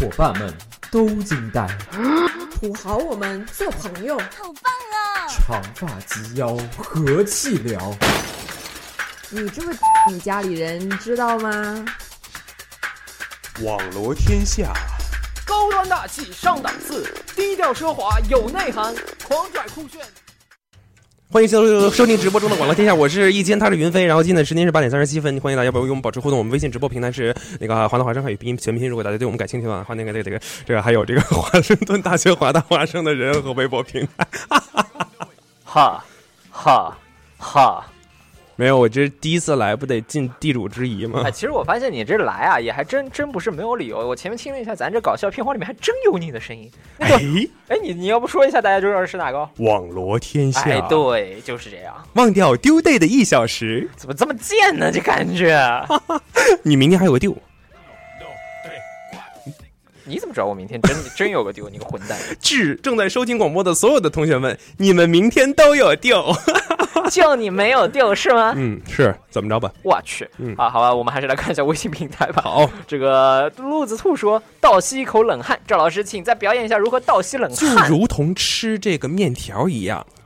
[0.04, 0.54] 伙伴们
[0.92, 1.66] 都惊呆，
[2.60, 5.28] 土豪我们做朋友，好棒啊！
[5.30, 7.96] 长发及腰，和气聊。
[9.30, 9.74] 你这么，
[10.10, 11.86] 你家里人知道吗？
[13.62, 14.74] 网罗天下，
[15.46, 18.94] 高端大气上档次，低调奢华有内涵，
[19.26, 20.06] 狂拽酷炫。
[21.34, 24.06] 欢迎收收听直播中的《网络天下》，我是易坚，他是云飞。
[24.06, 26.38] 然后今天的时间是八点三十七分，欢迎大家与我们保持互动。
[26.38, 28.88] 我们微信直播平台是那个华大华商汉语拼音全拼。
[28.88, 34.28] 如果大家对我们感兴趣的话，欢迎那个这个这个还有这个华盛顿大学华大华生的人和微博平台。
[34.48, 35.08] 哈哈哈
[36.52, 36.98] 哈
[37.40, 37.86] 哈哈！
[38.56, 41.32] 没有，我这第一次来，不得尽地主之谊吗哎，？
[41.32, 44.08] 其实我发现你这来啊，也还真真不是没有理由。
[44.08, 46.72] 我前面听了一下咱这搞笑片花里面，还真有你的声音。
[46.98, 49.50] 那个，哎，哎，你你要不说一下，大家就知道是哪个？
[49.58, 51.96] 网罗天下，哎，对，就是这样。
[52.14, 54.92] 忘掉丢 day 的一小时，怎么这么贱呢？
[54.92, 55.60] 这感觉。
[56.62, 57.36] 你明天还有个丢，
[60.06, 61.68] 你怎么知道我明天真 真有个丢？
[61.70, 62.20] 你个混蛋！
[62.40, 66.24] 致正在收听广播的所有的同学们，你们明天都有丢。
[67.12, 68.54] 就你没有丢是吗？
[68.56, 69.72] 嗯，是怎么着吧？
[69.84, 72.42] 我去，嗯啊，好吧，我们还是来看一下微信平台吧。
[72.44, 77.96] 好，这个鹿子兔说倒吸一口冷汗，赵老师，请再表演一下如何倒吸冷汗就。
[77.96, 80.06] 如同吃这个面条一样。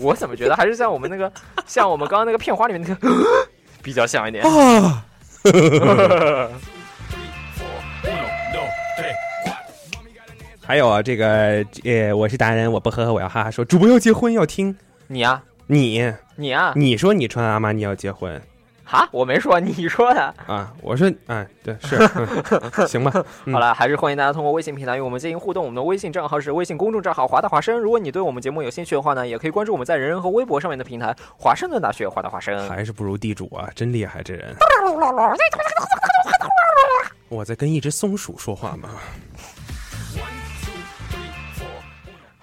[0.00, 1.30] 我怎么觉得还是像我们那个，
[1.66, 3.16] 像我们刚刚那个片花里面那个
[3.82, 4.42] 比较像一点。
[4.44, 5.04] 啊，
[10.66, 18.40] 还有啊，这个呃，我是达人，我不呵呵，我要哈哈说，主播要结婚要听你啊、你，你啊、你说你穿阿玛尼要结婚
[18.82, 20.20] 哈，我没说，你说的。
[20.46, 20.72] 啊？
[20.82, 21.96] 我说，哎，对，是，
[22.76, 23.12] 嗯、 行吧？
[23.44, 25.64] 嗯好了，还是欢迎大家通过微信平台与我们进行互动。
[25.64, 27.78] 我们的微信账号是微信公众账号华大华生。
[27.78, 32.68] 如果你对我们节目有兴趣的话呢，也可以关注我们在人人和微博上面的平台华盛顿大学华大华生。
[32.68, 34.54] 还是不如地主啊，真厉害这人。
[37.28, 38.88] 我在跟一只松鼠说话吗？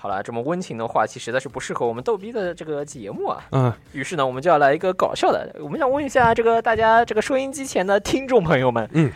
[0.04, 3.42] 好了，这么温情的话题实在是不适合我们逗逼的这个节目啊。
[3.54, 5.56] 嗯，于是呢，我们就要来一个搞笑的。
[5.62, 9.10] 我们想问一下这个大家这个收音机前的听众朋友们，嗯，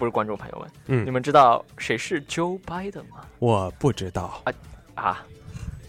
[0.00, 3.18] 不是观众朋友们，嗯你们知道谁是 Joe Biden 吗？
[3.38, 4.52] 我不知道，啊
[4.96, 5.22] 啊，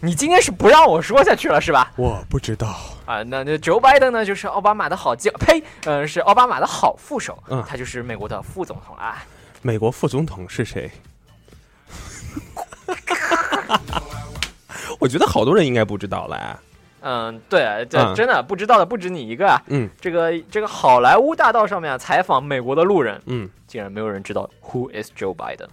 [0.00, 1.90] 你今天是不让我说下去了是吧？
[1.96, 2.76] 我不知道。
[3.06, 9.24] 啊，那那 Joe Biden 呢，就是奥巴马的好基，呸，嗯、是奥巴马的好副手，嗯他就是美国的副总统啊。
[9.62, 10.88] 美国副总统是谁？
[15.04, 16.58] 我觉得好多人应该不知道了啊。
[17.02, 19.60] 嗯，对，这、嗯真的不知道的不止你一个啊。
[19.66, 25.68] 嗯这个这个好莱坞大道上面啊采访美国的路人，嗯，竟然没有人知道 Who is Joe Biden。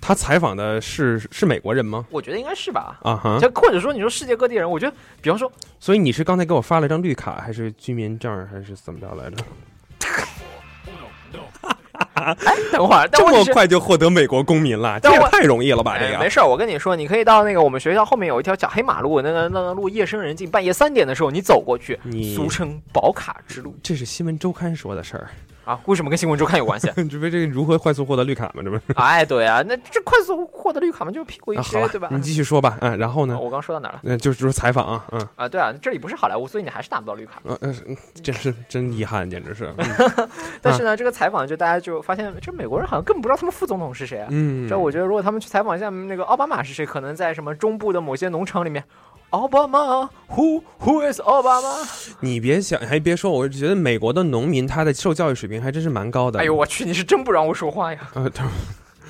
[0.00, 2.06] 他采访的是是美国人吗？
[2.10, 3.00] 我觉得应该是吧。
[3.02, 9.38] 啊哈，就或者说你说世界各地人，我觉得，比方说，所以你是刚才给我发了张绿卡，还是居民证，还是怎么着来着？
[12.72, 15.98] 等会儿，但这么快就获得美国公民了，这也太容易了吧？
[15.98, 21.98] 这个哎没事，我跟你说，你可以到那个我们学校后面有一条小黑马路，那个那个路夜深人静，半夜三点的时候你走过去，
[22.34, 25.30] 俗称保卡之路这是新闻周刊说的事儿，
[25.66, 25.78] 啊。
[25.84, 26.90] 为什么跟新闻周刊有关系？
[26.96, 28.62] 这不是这个如何快速获得绿卡吗？
[28.64, 28.82] 这不是？
[28.96, 32.08] 哎，对啊，那这快速获得绿卡嘛，就是屁股一撅，了对吧？
[32.10, 32.78] 你继续说吧。
[32.80, 33.38] 嗯，然后呢？
[33.38, 34.00] 我刚说到哪儿了？
[34.04, 37.42] 嗯，就是说采访啊，嗯，啊，对啊，这里不是好莱坞，所以你还是拿不到绿卡。
[37.44, 39.72] 呃呃，嗯真是真遗憾，简直是。
[39.76, 40.28] 嗯
[40.62, 44.28] 但是呢，这个采访就大家就发现，这美国人好像根本不知道他们副总统是谁啊。
[44.30, 48.82] 嗯，这我觉得，如果他们去采访一下那个奥巴马是谁，可能在什么中部的某些农场里面，
[49.30, 51.68] 奥巴马，Who Who is 奥巴马？
[52.20, 56.38] 你别想，还别说，我觉得美国的农民他的受教育水平还真是蛮高的。
[56.38, 57.98] 哎呦，我去，你是真不让我说话呀！
[58.14, 58.46] 呃，他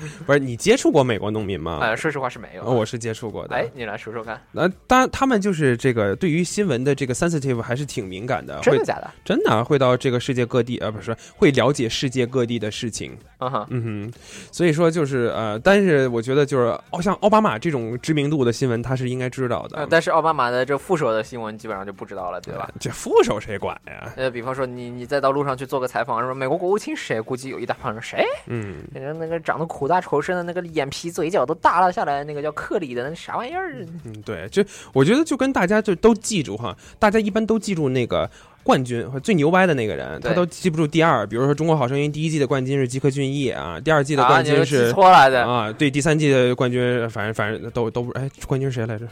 [0.25, 1.79] 不是你接触过美国农民吗？
[1.81, 2.63] 呃，说实话是没有。
[2.63, 3.55] 呃我是接触过的。
[3.55, 8.57] 哎，你来说说看，那当然，他们就是这个对于新闻的这个 sensitive 还是挺敏感的。
[8.57, 9.11] 会真的假的？
[9.25, 13.17] 真的啊会到这个世界各地，呃，不是会了解世界各地的事情。
[13.39, 14.13] 嗯哼，嗯哼，
[14.51, 19.77] 所以说就是呃，但是我觉得就是哦，像奥巴马这种知名度的新闻，他是应该知道的。
[19.77, 22.69] 呃，但是奥巴马的这副手的新闻基本上就不知道了，对吧？
[22.79, 24.11] 这副手谁管呀？
[24.15, 27.21] 呃，比方说你你再到路上去做个采访，说美国国务卿谁？
[27.21, 28.23] 估计有一大帮人谁？
[28.47, 33.73] 嗯，那个那个长得苦大仇深的那个眼皮嘴角都耷拉下来，那个叫克里的那啥玩意儿？
[34.03, 34.61] 嗯，对，就
[34.91, 38.29] 我觉得就跟大家就都记住哈，大家一般都记住那个
[38.63, 41.25] 冠军和最牛掰的那个人，他都记不住第二。
[41.25, 49.07] 比如说《中国好声音》第一季的冠军是吉克隽逸啊，第二季的啊冠军是、错来的啊，对，第三季的冠军反正反正都都不哎，冠军是谁来着？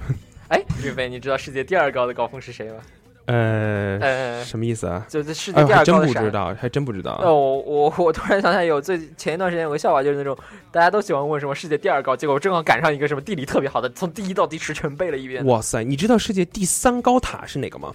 [0.50, 2.80] 哎，岳飞，你知道世界第二高的高峰是谁吗？
[3.26, 5.06] 呃，呃什么意思啊？
[5.10, 7.20] 就是世界第二高的山不知道，还真不知道。
[7.24, 10.38] 哦，我我我突然想起来，有最前一段时间有个笑话，就是那种
[10.72, 15.46] 大家都喜欢问什么世界第二高，结果正好赶上一个什么地理特别好的，从第一到第十全背了一遍。
[15.46, 17.92] 哇塞，你知道世界第三高塔是哪个吗？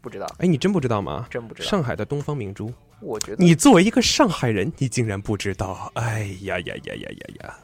[0.00, 1.26] 不知道，哎，你真不知道吗？
[1.30, 2.72] 真不知道上海的东方明珠。
[3.00, 5.90] 我觉得你作为一个上海人，你竟然不知道？
[5.94, 7.54] 哎呀呀呀呀呀呀！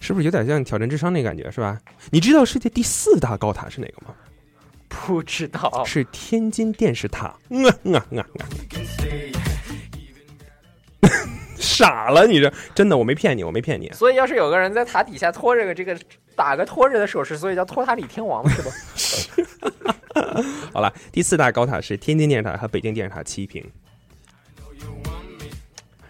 [0.00, 1.78] 是不是有点像挑战智商那感觉，是吧？
[2.10, 4.14] 你知道世界第四大高塔是哪个吗？
[4.88, 7.32] 不知道，是天津电视塔。
[7.50, 8.24] 嗯嗯嗯
[11.02, 11.10] 嗯，
[11.56, 13.90] 傻了，你这真的，我没骗你，我没骗你。
[13.92, 15.96] 所以要是有个人在塔底下拖着个这个
[16.34, 18.70] 打个拖着的手势，所以叫托塔李天王是吧？
[20.72, 23.64] 好了，第四大高塔是天津电视塔和北京电视塔齐平。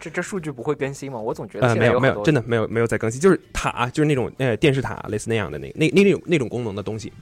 [0.00, 1.18] 这这数据不会更新吗？
[1.18, 7.12] 我总觉得没有没有，真的没有没有在更新，就是塔，就是那种呃电视塔类似那样的那那那那种那种功能的东西。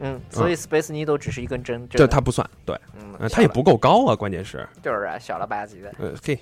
[0.00, 5.94] 嗯，所以 Space Needle 只是一根针，这它不算，对，嗯呃它也不够高啊，关键是，就是啊，小了吧唧的。
[5.98, 6.36] 呃，嘿，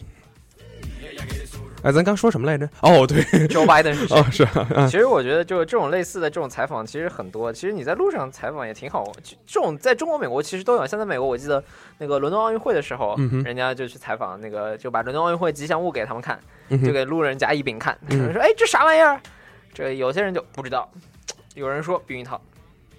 [1.83, 2.69] 哎，咱刚说什么来着？
[2.81, 7.53] 哦，对 Joe Biden 是谁哦，是啊，啊其实我觉得，就这种类似的这种采访，其实很多。
[7.53, 9.05] 其实你在路上采访也挺好。
[9.23, 10.87] 就这种在中国、美国其实都有。
[10.87, 11.63] 像在美国，我记得
[11.99, 19.21] 那个伦敦奥运会的时候，嗯人家就去采访那个，就把伦敦奥运会吉祥物给他们看，嗯就给路人甲乙丙看，嗯说：“哎，这啥玩意儿？”
[19.75, 20.89] 这有些人就不知道，
[21.55, 22.41] 有人说避孕套，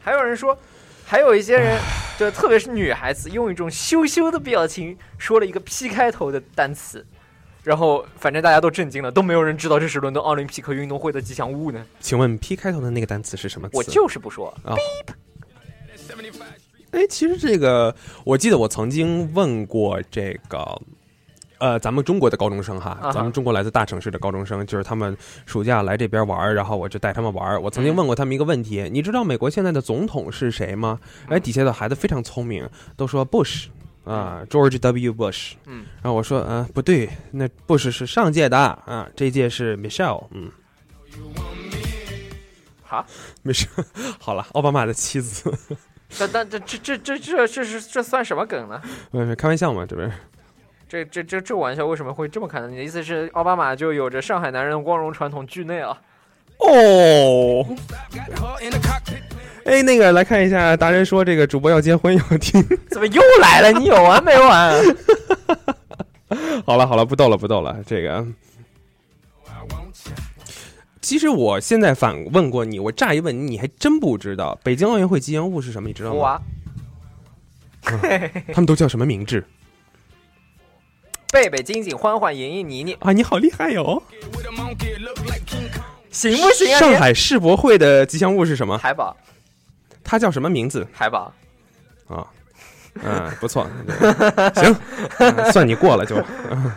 [0.02, 0.58] 还有人说，
[1.06, 1.80] 还有一些人，
[2.18, 7.06] 就特别是女孩子，用一种羞羞的表情说了一个 P 开头的单词。
[7.64, 11.84] 然后，反正大家都震惊了，都没有人知道这是伦敦奥林匹克运动会的吉祥物呢。
[12.02, 13.78] 请问 P 开头的那个单词是什么词？
[13.78, 14.54] 我就是不说。
[14.64, 14.76] 啊。
[16.92, 20.80] 哎，其实这个，我记得我曾经问过这个，
[21.58, 27.60] 呃，咱们中国的高中生哈，咱们中国来自大城市的高中生，就是他们暑假来这边玩，然后我就带他们玩。
[27.64, 31.00] 我曾嗯经问过他们一个问题：你知道美国现在的总统是谁吗？
[31.30, 33.68] 哎，底下的孩子非常聪明，都说 Bush
[34.04, 35.14] 啊，George W.
[35.14, 35.54] Bush。
[35.66, 40.26] 嗯，然后我说，啊，不对，那 Bush 是上届的啊，这届是 Michelle。
[40.32, 40.52] 嗯，
[42.84, 43.06] 好，
[43.42, 43.68] 没事，
[44.20, 45.52] 好了，奥巴马的妻子。
[46.20, 48.82] 但但这这这这这这是这算什么梗呢？
[49.12, 50.12] 呃，开玩笑嘛，这不是？
[50.88, 52.68] 这这这这玩笑为什么会这么开呢？
[52.68, 56.00] 你的意思是奥巴马就有着上海男人的光荣传统惧内啊？
[56.60, 57.66] 哦，
[59.66, 62.62] 哎，那个来看一下，达人说这个主播要结婚要听。
[62.92, 63.72] 怎么又来了？
[63.72, 64.84] 你有完没完？
[66.66, 68.26] 好了好了，不逗了不逗了，这个。
[71.02, 76.20] 其实我现在反问过你，我乍一问你，你还真不知道北京奥运会吉祥物是什么，你知道吗？
[76.20, 76.42] 哇，
[78.54, 79.44] 他们都叫什么名字
[81.32, 83.12] 贝贝、晶晶、欢欢、莹莹、妮妮啊？
[83.12, 84.02] 你好厉害哟！
[86.10, 86.80] 行不行啊？
[86.80, 88.78] 上海世博会的吉祥物是什么？
[88.78, 89.18] 海宝，
[90.04, 90.86] 它叫什么名字？
[90.92, 91.34] 海宝。
[92.08, 92.28] 啊，
[93.02, 93.66] 嗯，不错，
[94.56, 94.76] 行、
[95.20, 96.16] 嗯算你过了就。
[96.52, 96.72] 嗯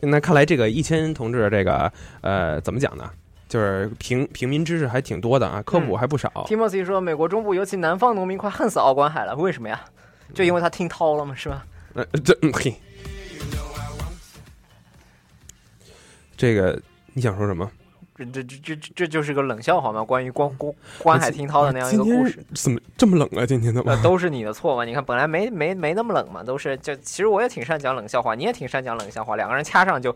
[0.00, 3.10] 那看来这个一千同志这个呃怎么讲呢？
[3.48, 6.28] 就是平平民知识还挺多的啊，科普还不少。
[6.46, 9.80] Timothy 说，美国中部尤其南方农民快恨死奥关海了，为什么呀？
[10.34, 11.34] 就因为他听涛了吗？
[11.34, 11.64] 是吧？
[11.94, 12.74] 呃，这嗯嘿，
[16.36, 16.78] 这个
[17.14, 17.68] 你想说什么？
[18.16, 20.02] 这这这这这这就是个冷笑话嘛？
[20.02, 23.44] 关于关关关海听涛的那样一个故事怎么这么冷啊？
[23.44, 24.84] 今天的呃，都是你的错嘛？
[24.84, 30.14] 你看，本来没没没那么冷嘛，都是就其实我也挺善讲冷笑话，你也挺善讲冷笑话，两个人掐上就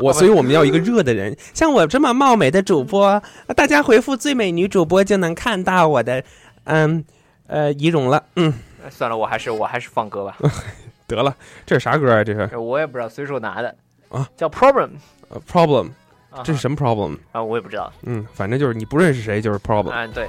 [0.00, 3.22] 我，所以我们要一个热的人，像我这么貌美的主播，
[3.54, 6.22] 大家回复“最美女主播”就能看到我的，
[6.64, 7.04] 嗯，
[7.46, 8.24] 呃，仪容了。
[8.36, 8.52] 嗯，
[8.84, 10.38] 呃算了，我还是我还是放歌吧。
[11.06, 11.34] 得了，
[11.66, 12.22] 这是啥歌啊？
[12.22, 13.74] 这是我也不知道，随手拿的
[14.10, 14.90] 啊，叫 Problem。
[15.30, 15.90] 呃 Problem，
[16.44, 17.18] 这是什么 problem？
[17.32, 17.92] 啊，我也不知道。
[18.02, 19.92] 嗯，反正就是你不认识谁就是 problem。
[19.92, 20.28] 嗯，对。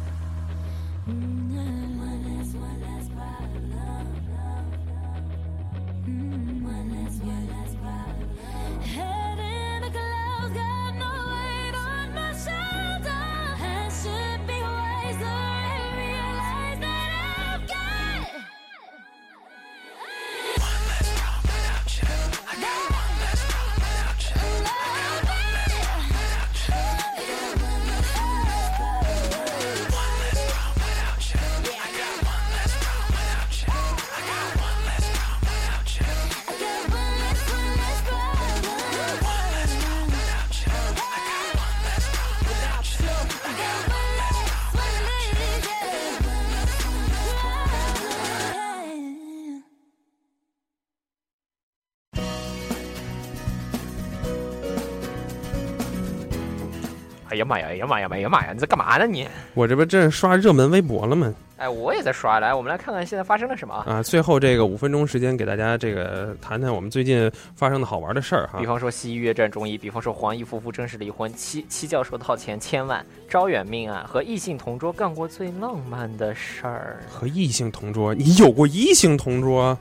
[57.41, 57.67] 呀妈呀！
[57.69, 58.07] 哎呀妈呀！
[58.11, 58.53] 哎呀妈呀！
[58.53, 59.27] 你在干嘛呢你？
[59.53, 61.33] 我这不正刷热门微博了吗？
[61.57, 62.39] 哎，我也在刷。
[62.39, 63.73] 来，我们来看看现在发生了什么。
[63.87, 68.65] 啊，最后这个五分钟时间给大家这个谈谈我们最近发生的好玩的事儿哈比。
[68.65, 76.97] 方说西医约战中医，比方说黄奕夫妇正式离婚，戚戚教授套钱千万，招远命案和异性同桌干过最浪漫的事儿。
[77.07, 79.77] 和异性同桌，你有过异性同桌？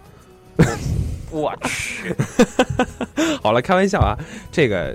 [1.30, 2.14] 我去，
[3.40, 4.18] 好了，开玩笑啊，
[4.52, 4.94] 这个。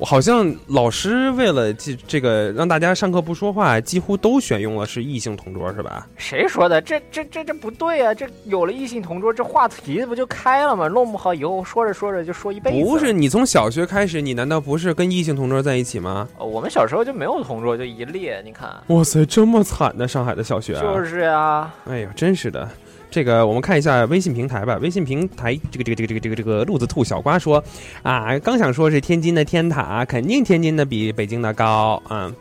[0.00, 6.08] 我好像老师为了这这个让大家上课不说话，几乎都选用了是异性同桌，是吧？
[6.16, 6.80] 谁说的？
[6.80, 8.14] 这这这这不对啊！
[8.14, 10.88] 这有了异性同桌，这话题不就开了吗？
[10.88, 12.82] 弄不好以后说着说着就说一辈子。
[12.82, 16.26] 不是，你从小学开始，你难道不是跟异性同桌在一起吗？
[16.38, 18.40] 呃我们小时候就没有同桌，就一列。
[18.42, 21.70] 你看，哇塞，这么惨的上海的小学、啊，就是呀。
[21.84, 22.66] 哎呀，真是的。
[23.10, 24.78] 这个我们看一下微信平台吧。
[24.80, 27.62] 微信平台这个这个这个这个这个路子兔小瓜说
[28.02, 32.32] 啊，刚想说是天津的天塔，肯定天津的比北京的高啊。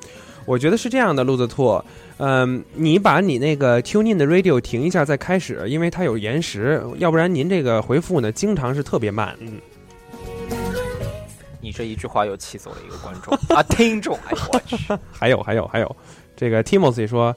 [0.46, 1.80] 我觉得是这样的，路子兔，
[2.18, 9.38] 嗯，你把你那个 tune in 的 radio 停一下再开始，因为它有延时，要不然您这个回复呢经常是特别慢。
[9.40, 9.60] 嗯，
[11.62, 14.18] 你这一句话又气走了一个观众啊，听众。
[14.26, 14.78] 哎呦我去！
[15.12, 15.96] 还有还有还有，
[16.36, 17.36] 这个 Timothy 说，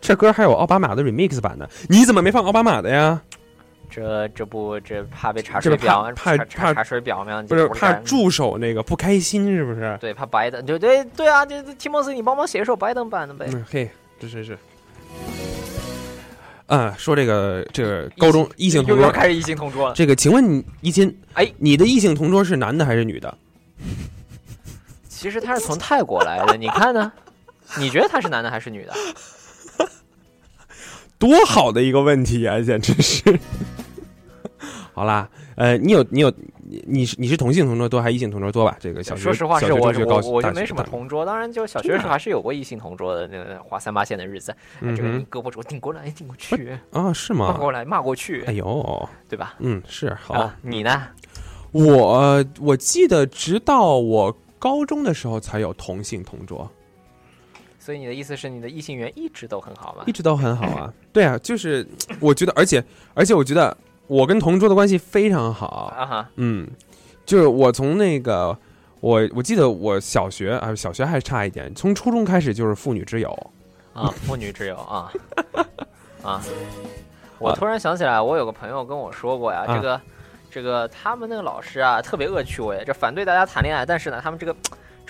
[0.00, 3.20] 这歌还有奥巴马的 remix 版的，你怎么没放奥巴马的呀？
[3.90, 7.42] 这这不这怕被查水表，怕怕怕查查水表吗？
[7.48, 9.98] 不是怕助手那个不开心是不是？
[10.00, 11.44] 对，怕拜登，对对对啊！
[11.44, 13.46] 这这提莫斯，你帮忙写一首拜登版的呗。
[13.52, 13.90] 嗯，嘿，
[14.20, 14.56] 这是是。
[16.66, 23.36] 啊，说这个这个高中异性同桌开始异性同桌了这个，请问你一心，哎，你的异性同桌是男的还是女的？
[25.08, 27.10] 其实他是从泰国来的，你看呢？
[27.76, 28.92] 你觉得他是男的还是女的？
[31.20, 33.22] 多好的一个问题啊，简直是。
[34.92, 38.76] 好啦，呃，你有你有你你是你是同性同桌多还是异性同桌多吧？
[38.80, 44.52] 这个小学说实话是我我我就没什么同桌，当然就小学的时候还是有过异性同桌的，那个划三八线的日子，
[44.82, 47.48] 哎这个胳膊肘顶过来顶过去，啊，是吗？
[47.52, 49.54] 骂过来骂过去，哎呦，对吧？
[49.60, 50.34] 嗯，是好。
[50.34, 51.02] 啊，你呢？
[51.72, 56.68] 我我记得，直到我高中的时候才有同性同桌，
[57.90, 60.12] 所以你的意思是你的异性缘一直都很好吗一？
[60.12, 60.94] 直都很好啊。
[61.12, 61.84] 对啊，就是
[62.20, 62.80] 我觉得，而且
[63.14, 63.76] 而且我觉得
[64.06, 65.92] 我跟同桌的关系非常好。
[65.96, 66.70] 啊哈，嗯，
[67.26, 68.56] 就是我从那个
[69.00, 73.50] 我我记得我小学啊，小学还差一点，从初中开始就是妇女之友。
[73.92, 75.12] 啊，妇女之友啊
[76.22, 76.40] 啊！
[77.40, 80.00] 我突然想起来，我有个朋友跟我说过呀，啊这个
[80.48, 84.54] 这个他们那个老师啊，特别恶趣味，这反对大家谈恋爱，但是呢，他们这个。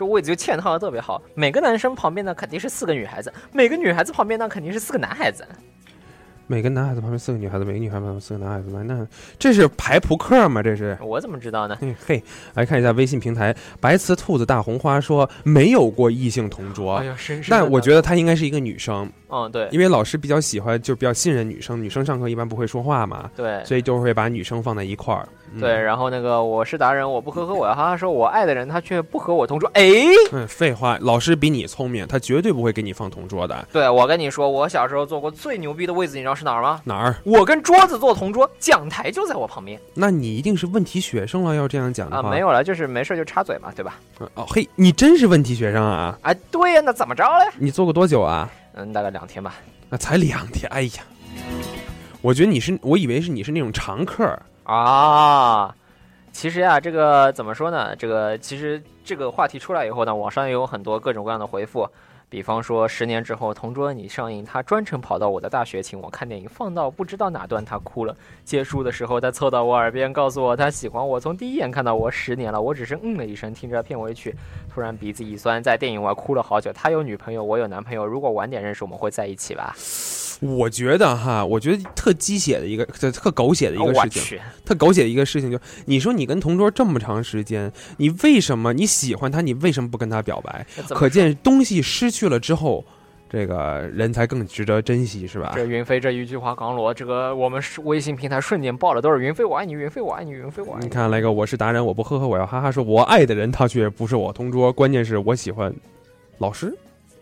[0.01, 5.47] 这位置就嵌套的特别好，每个男生旁边呢肯定是四个女孩子，每个女孩子旁边呢肯定是四个男孩子。
[6.51, 8.83] 每个男孩子旁边四个女孩子，每个女孩子旁边四个男孩子吗？
[8.85, 9.07] 那
[9.39, 10.61] 这是排扑克吗？
[10.61, 10.99] 这是？
[11.01, 11.79] 我怎么知道呢？
[11.81, 12.21] 嗯嘿，
[12.55, 17.01] 来看一下微信平台，白瓷兔子大红花说没有过异性同桌，
[17.49, 25.29] 但我觉得她应该是一个女生，嗯，对，因为老师比较喜欢，就比较信任女生，女生上课一般不会说话嘛，对所以就会把女生放在一块儿。
[25.53, 29.69] 嗯对，，然后那个我是达人，我不呵呵我要哈哈说，我爱的人他却不和我同桌。
[29.75, 29.83] 哎，
[30.31, 33.69] 嗯，废话，老师比你聪明，他绝对不会给你放同桌的。
[33.73, 36.81] 对我跟你说，我小时候坐过最牛逼的位子，你知道是哪儿吗？
[36.85, 37.15] 哪儿？
[37.23, 42.31] 我跟桌子坐同桌，讲台就在我旁边那你一定是问题学生了，要这样讲的啊，话。
[42.31, 43.99] 没有了，就是没事就插嘴嘛，对吧？
[44.35, 46.19] 哦，嘿，你真是问题学生啊！
[46.23, 47.45] 啊，对呀，那怎么着嘞？
[47.59, 48.51] 你做过多久啊？
[48.73, 49.57] 嗯，大概两天吧。
[49.91, 51.03] 那才两天，哎呀，
[52.23, 54.43] 我觉得你是，我以为是你是那种常客儿。
[54.65, 55.75] 啊，
[56.33, 57.95] 其实呀，这个怎么说呢？
[57.97, 61.87] 这个其实这个话题出来以后呢，网上也有很多各种各样的回复。
[62.31, 68.17] 比方说，十年之后《同桌的你》上映，他专程跑到我的大学请我看电影，放到不知道哪段他哭了。
[68.45, 74.33] 结束的时候，他凑到我耳边告诉我他喜欢我，从第一眼看到我十年了，我只是嗯了一声，听着片尾曲，
[74.73, 76.73] 突然鼻子一酸，在电影外哭了好久。
[76.73, 79.75] 他有女朋友，我有男朋友，如果晚点认识，我们会在一起吧？
[80.41, 92.85] 我觉得哈，我觉得特鸡血的一个，特特狗血的一个事情，特狗血的一个事情就，你说你跟同桌这么长时间，你为什么你喜欢他，你为什么不跟他表白可见东西失去了之后，
[93.29, 95.53] 这个人才更值得珍惜，是吧？
[95.55, 100.87] 这云飞这一句话刚落，这个我们是微信平台瞬间爆了，都是云飞我爱你，云飞我爱你，云飞我爱你。
[100.87, 105.73] 你看来个我是达人，我不呵呵，我要哈哈说，我爱的人他却不是我同桌，关键是我喜欢
[106.39, 106.75] 老师，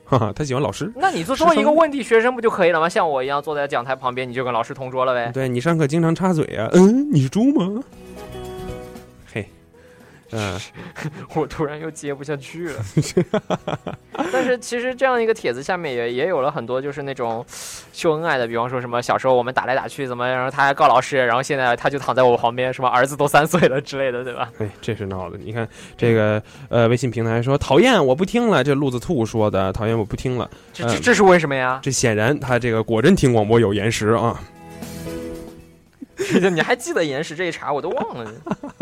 [0.08, 0.90] 哈哈，他喜欢老师。
[0.96, 2.88] 那你就做一个问题学生不就可以了吗？
[2.88, 5.30] 像我一样坐在讲台旁边，你就跟老师同桌了呗。
[5.34, 7.82] 对你上课经常插嘴啊，嗯，你是猪吗？
[10.30, 10.60] 嘿，嗯、
[11.34, 12.84] 我突然又接不下去了。
[14.32, 17.44] 但是其实这样一个帖子下面也也有了很多就是那种
[17.92, 24.50] 秀恩爱的，比方说什么小时候我们打来打去怎么，然后他还告老师，然后现在他就躺在我旁边，什么儿子都三岁了之类的，对吧？
[24.58, 25.38] 哎，这是闹的。
[25.38, 25.66] 你看
[25.96, 28.62] 这个呃，微信平台说讨厌，我不听了。
[28.62, 30.48] 这路子兔说的，讨厌，我不听了。
[30.52, 31.80] 嗯这这这是为什么呀？
[31.82, 34.38] 这显然他这个果真听广播有延时啊。
[36.52, 38.32] 你还记得岩石这一茬，我都忘了。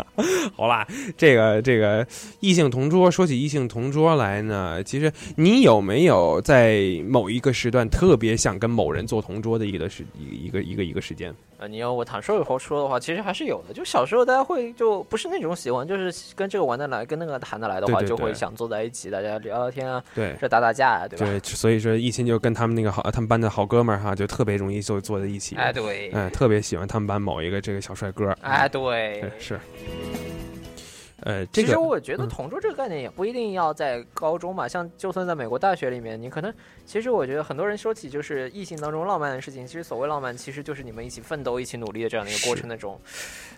[0.55, 2.05] 好啦，这个这个
[2.39, 11.33] 异性同桌，说起异性同桌来呢，其实你有没有在某一个时段特别想跟某人做同桌的一个时一个一个一个时间？
[11.59, 13.73] 呃，你要我坦率以说的话，其实还是有的。
[13.73, 21.25] 就小时候大家会就不是那种喜欢，就是跟这个玩得来，跟那个谈得来的话，对对对就会想坐在一起，大家聊聊天啊，对这打打架啊，对吧？
[21.25, 25.55] 对，所以说一心就跟他们那个好，他们班的好哥们儿哈，就特别容易就坐在一起。
[25.55, 28.29] 哎对嗯，特别喜欢他们班某一个这个小帅哥。
[28.41, 29.59] 哎，对对，是。
[31.21, 36.53] 呃，这个其实我觉得嗯同桌这个概念也不一定要在高中嘛，像就算在美国大学里面，你可能
[36.87, 42.97] 其实我觉得很多人说起就是异性当中浪漫的事情，其实所谓浪漫，其实就是你们一起奋斗、一起努力的这样的一个过程，那种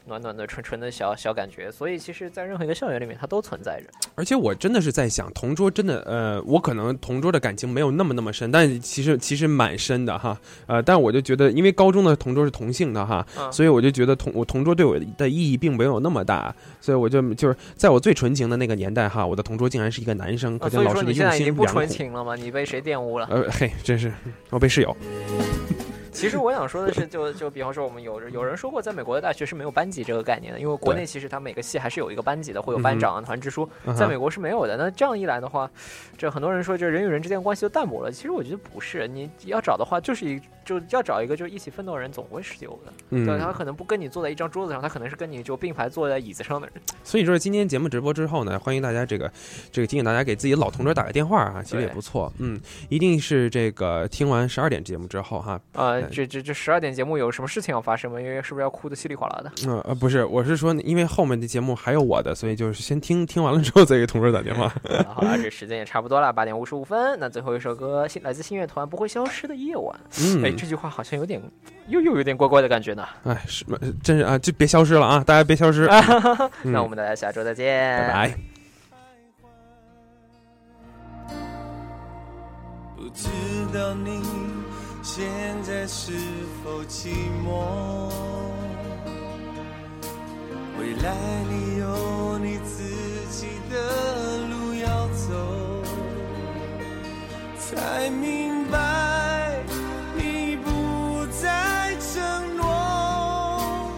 [0.07, 1.71] 暖暖的、纯纯的小小感觉。
[1.71, 4.09] 所以其实，在任何一个校园里面，它都存在着。
[4.15, 21.87] 而且我真的是在想，同桌真的，呃，我可能同桌的感情没有那么那么深，但其实其实蛮深的哈，呃，但我就觉得，因为高中的同桌是同性的哈，嗯所以我就觉得同我同桌对我的意义并没有那么大，所以我就就是在我最纯情的那个年代哈，我的同桌竟然是一个男生，可见老师的说你现在已用心经不纯。
[21.87, 22.35] 情了吗？
[22.35, 24.13] 你被谁玷污呃，嘿，真是
[24.49, 24.95] 我被室友。
[26.11, 34.77] 其实我想说的是，就就比方说，我们有有人说过，在美国的大学是没有班级这个概念的，因为国内其实它每个系还是有一个班级的，会有班长啊、团支书在美国是没有的。
[34.77, 35.69] 那这样一来的话，
[36.17, 38.11] 这很多人说这人与人之间关系就淡薄了。
[38.11, 42.93] 其实我觉得不是，你要找的话，就是一就要找一个就是一起奋斗的人，总会是有的。
[43.09, 46.81] 嗯对，他可能不跟你坐在一张桌子上，他可能是跟你就并排坐在椅子上的人。
[47.03, 49.31] 所以说今天节目直播之后呢，欢迎大家这个
[49.71, 52.31] 这个提醒大家给自己老同桌打个电话啊，其实也不错。
[52.37, 58.19] 嗯，一定是这个听完十二点节目之后哈，呃，那这这这十二点节目有什么事情要发生吗？
[58.19, 59.51] 因为是不是要哭的稀里哗啦的？
[59.67, 64.67] 嗯呃不是，我是说，因为后面的节目还有我的，所以就是先听听完了之后再给同事打电话。
[65.13, 67.17] 好了，这时间也差不多了，八点五十五分。
[67.19, 69.99] 那最后一首歌，新来自新乐团《不会消失的夜晚》。
[70.37, 71.41] 嗯哎，这句话好像有点
[71.87, 73.05] 又又有点怪怪的感觉呢。
[73.23, 73.65] 哎，是
[74.03, 75.85] 真是啊，就别消失了啊，大家别消失。
[76.63, 78.37] 嗯那我们大家下周再见，拜拜。
[82.95, 83.29] 不知
[83.73, 84.21] 道你
[85.19, 85.27] 现
[85.63, 86.13] 在是
[86.63, 87.09] 否寂
[87.45, 88.09] 寞？
[90.79, 91.13] 未来
[91.49, 92.85] 你有你自
[93.29, 93.75] 己的
[94.47, 95.83] 路要走，
[97.57, 99.61] 才明白
[100.15, 103.91] 你不再承诺。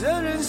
[0.00, 0.42] 这人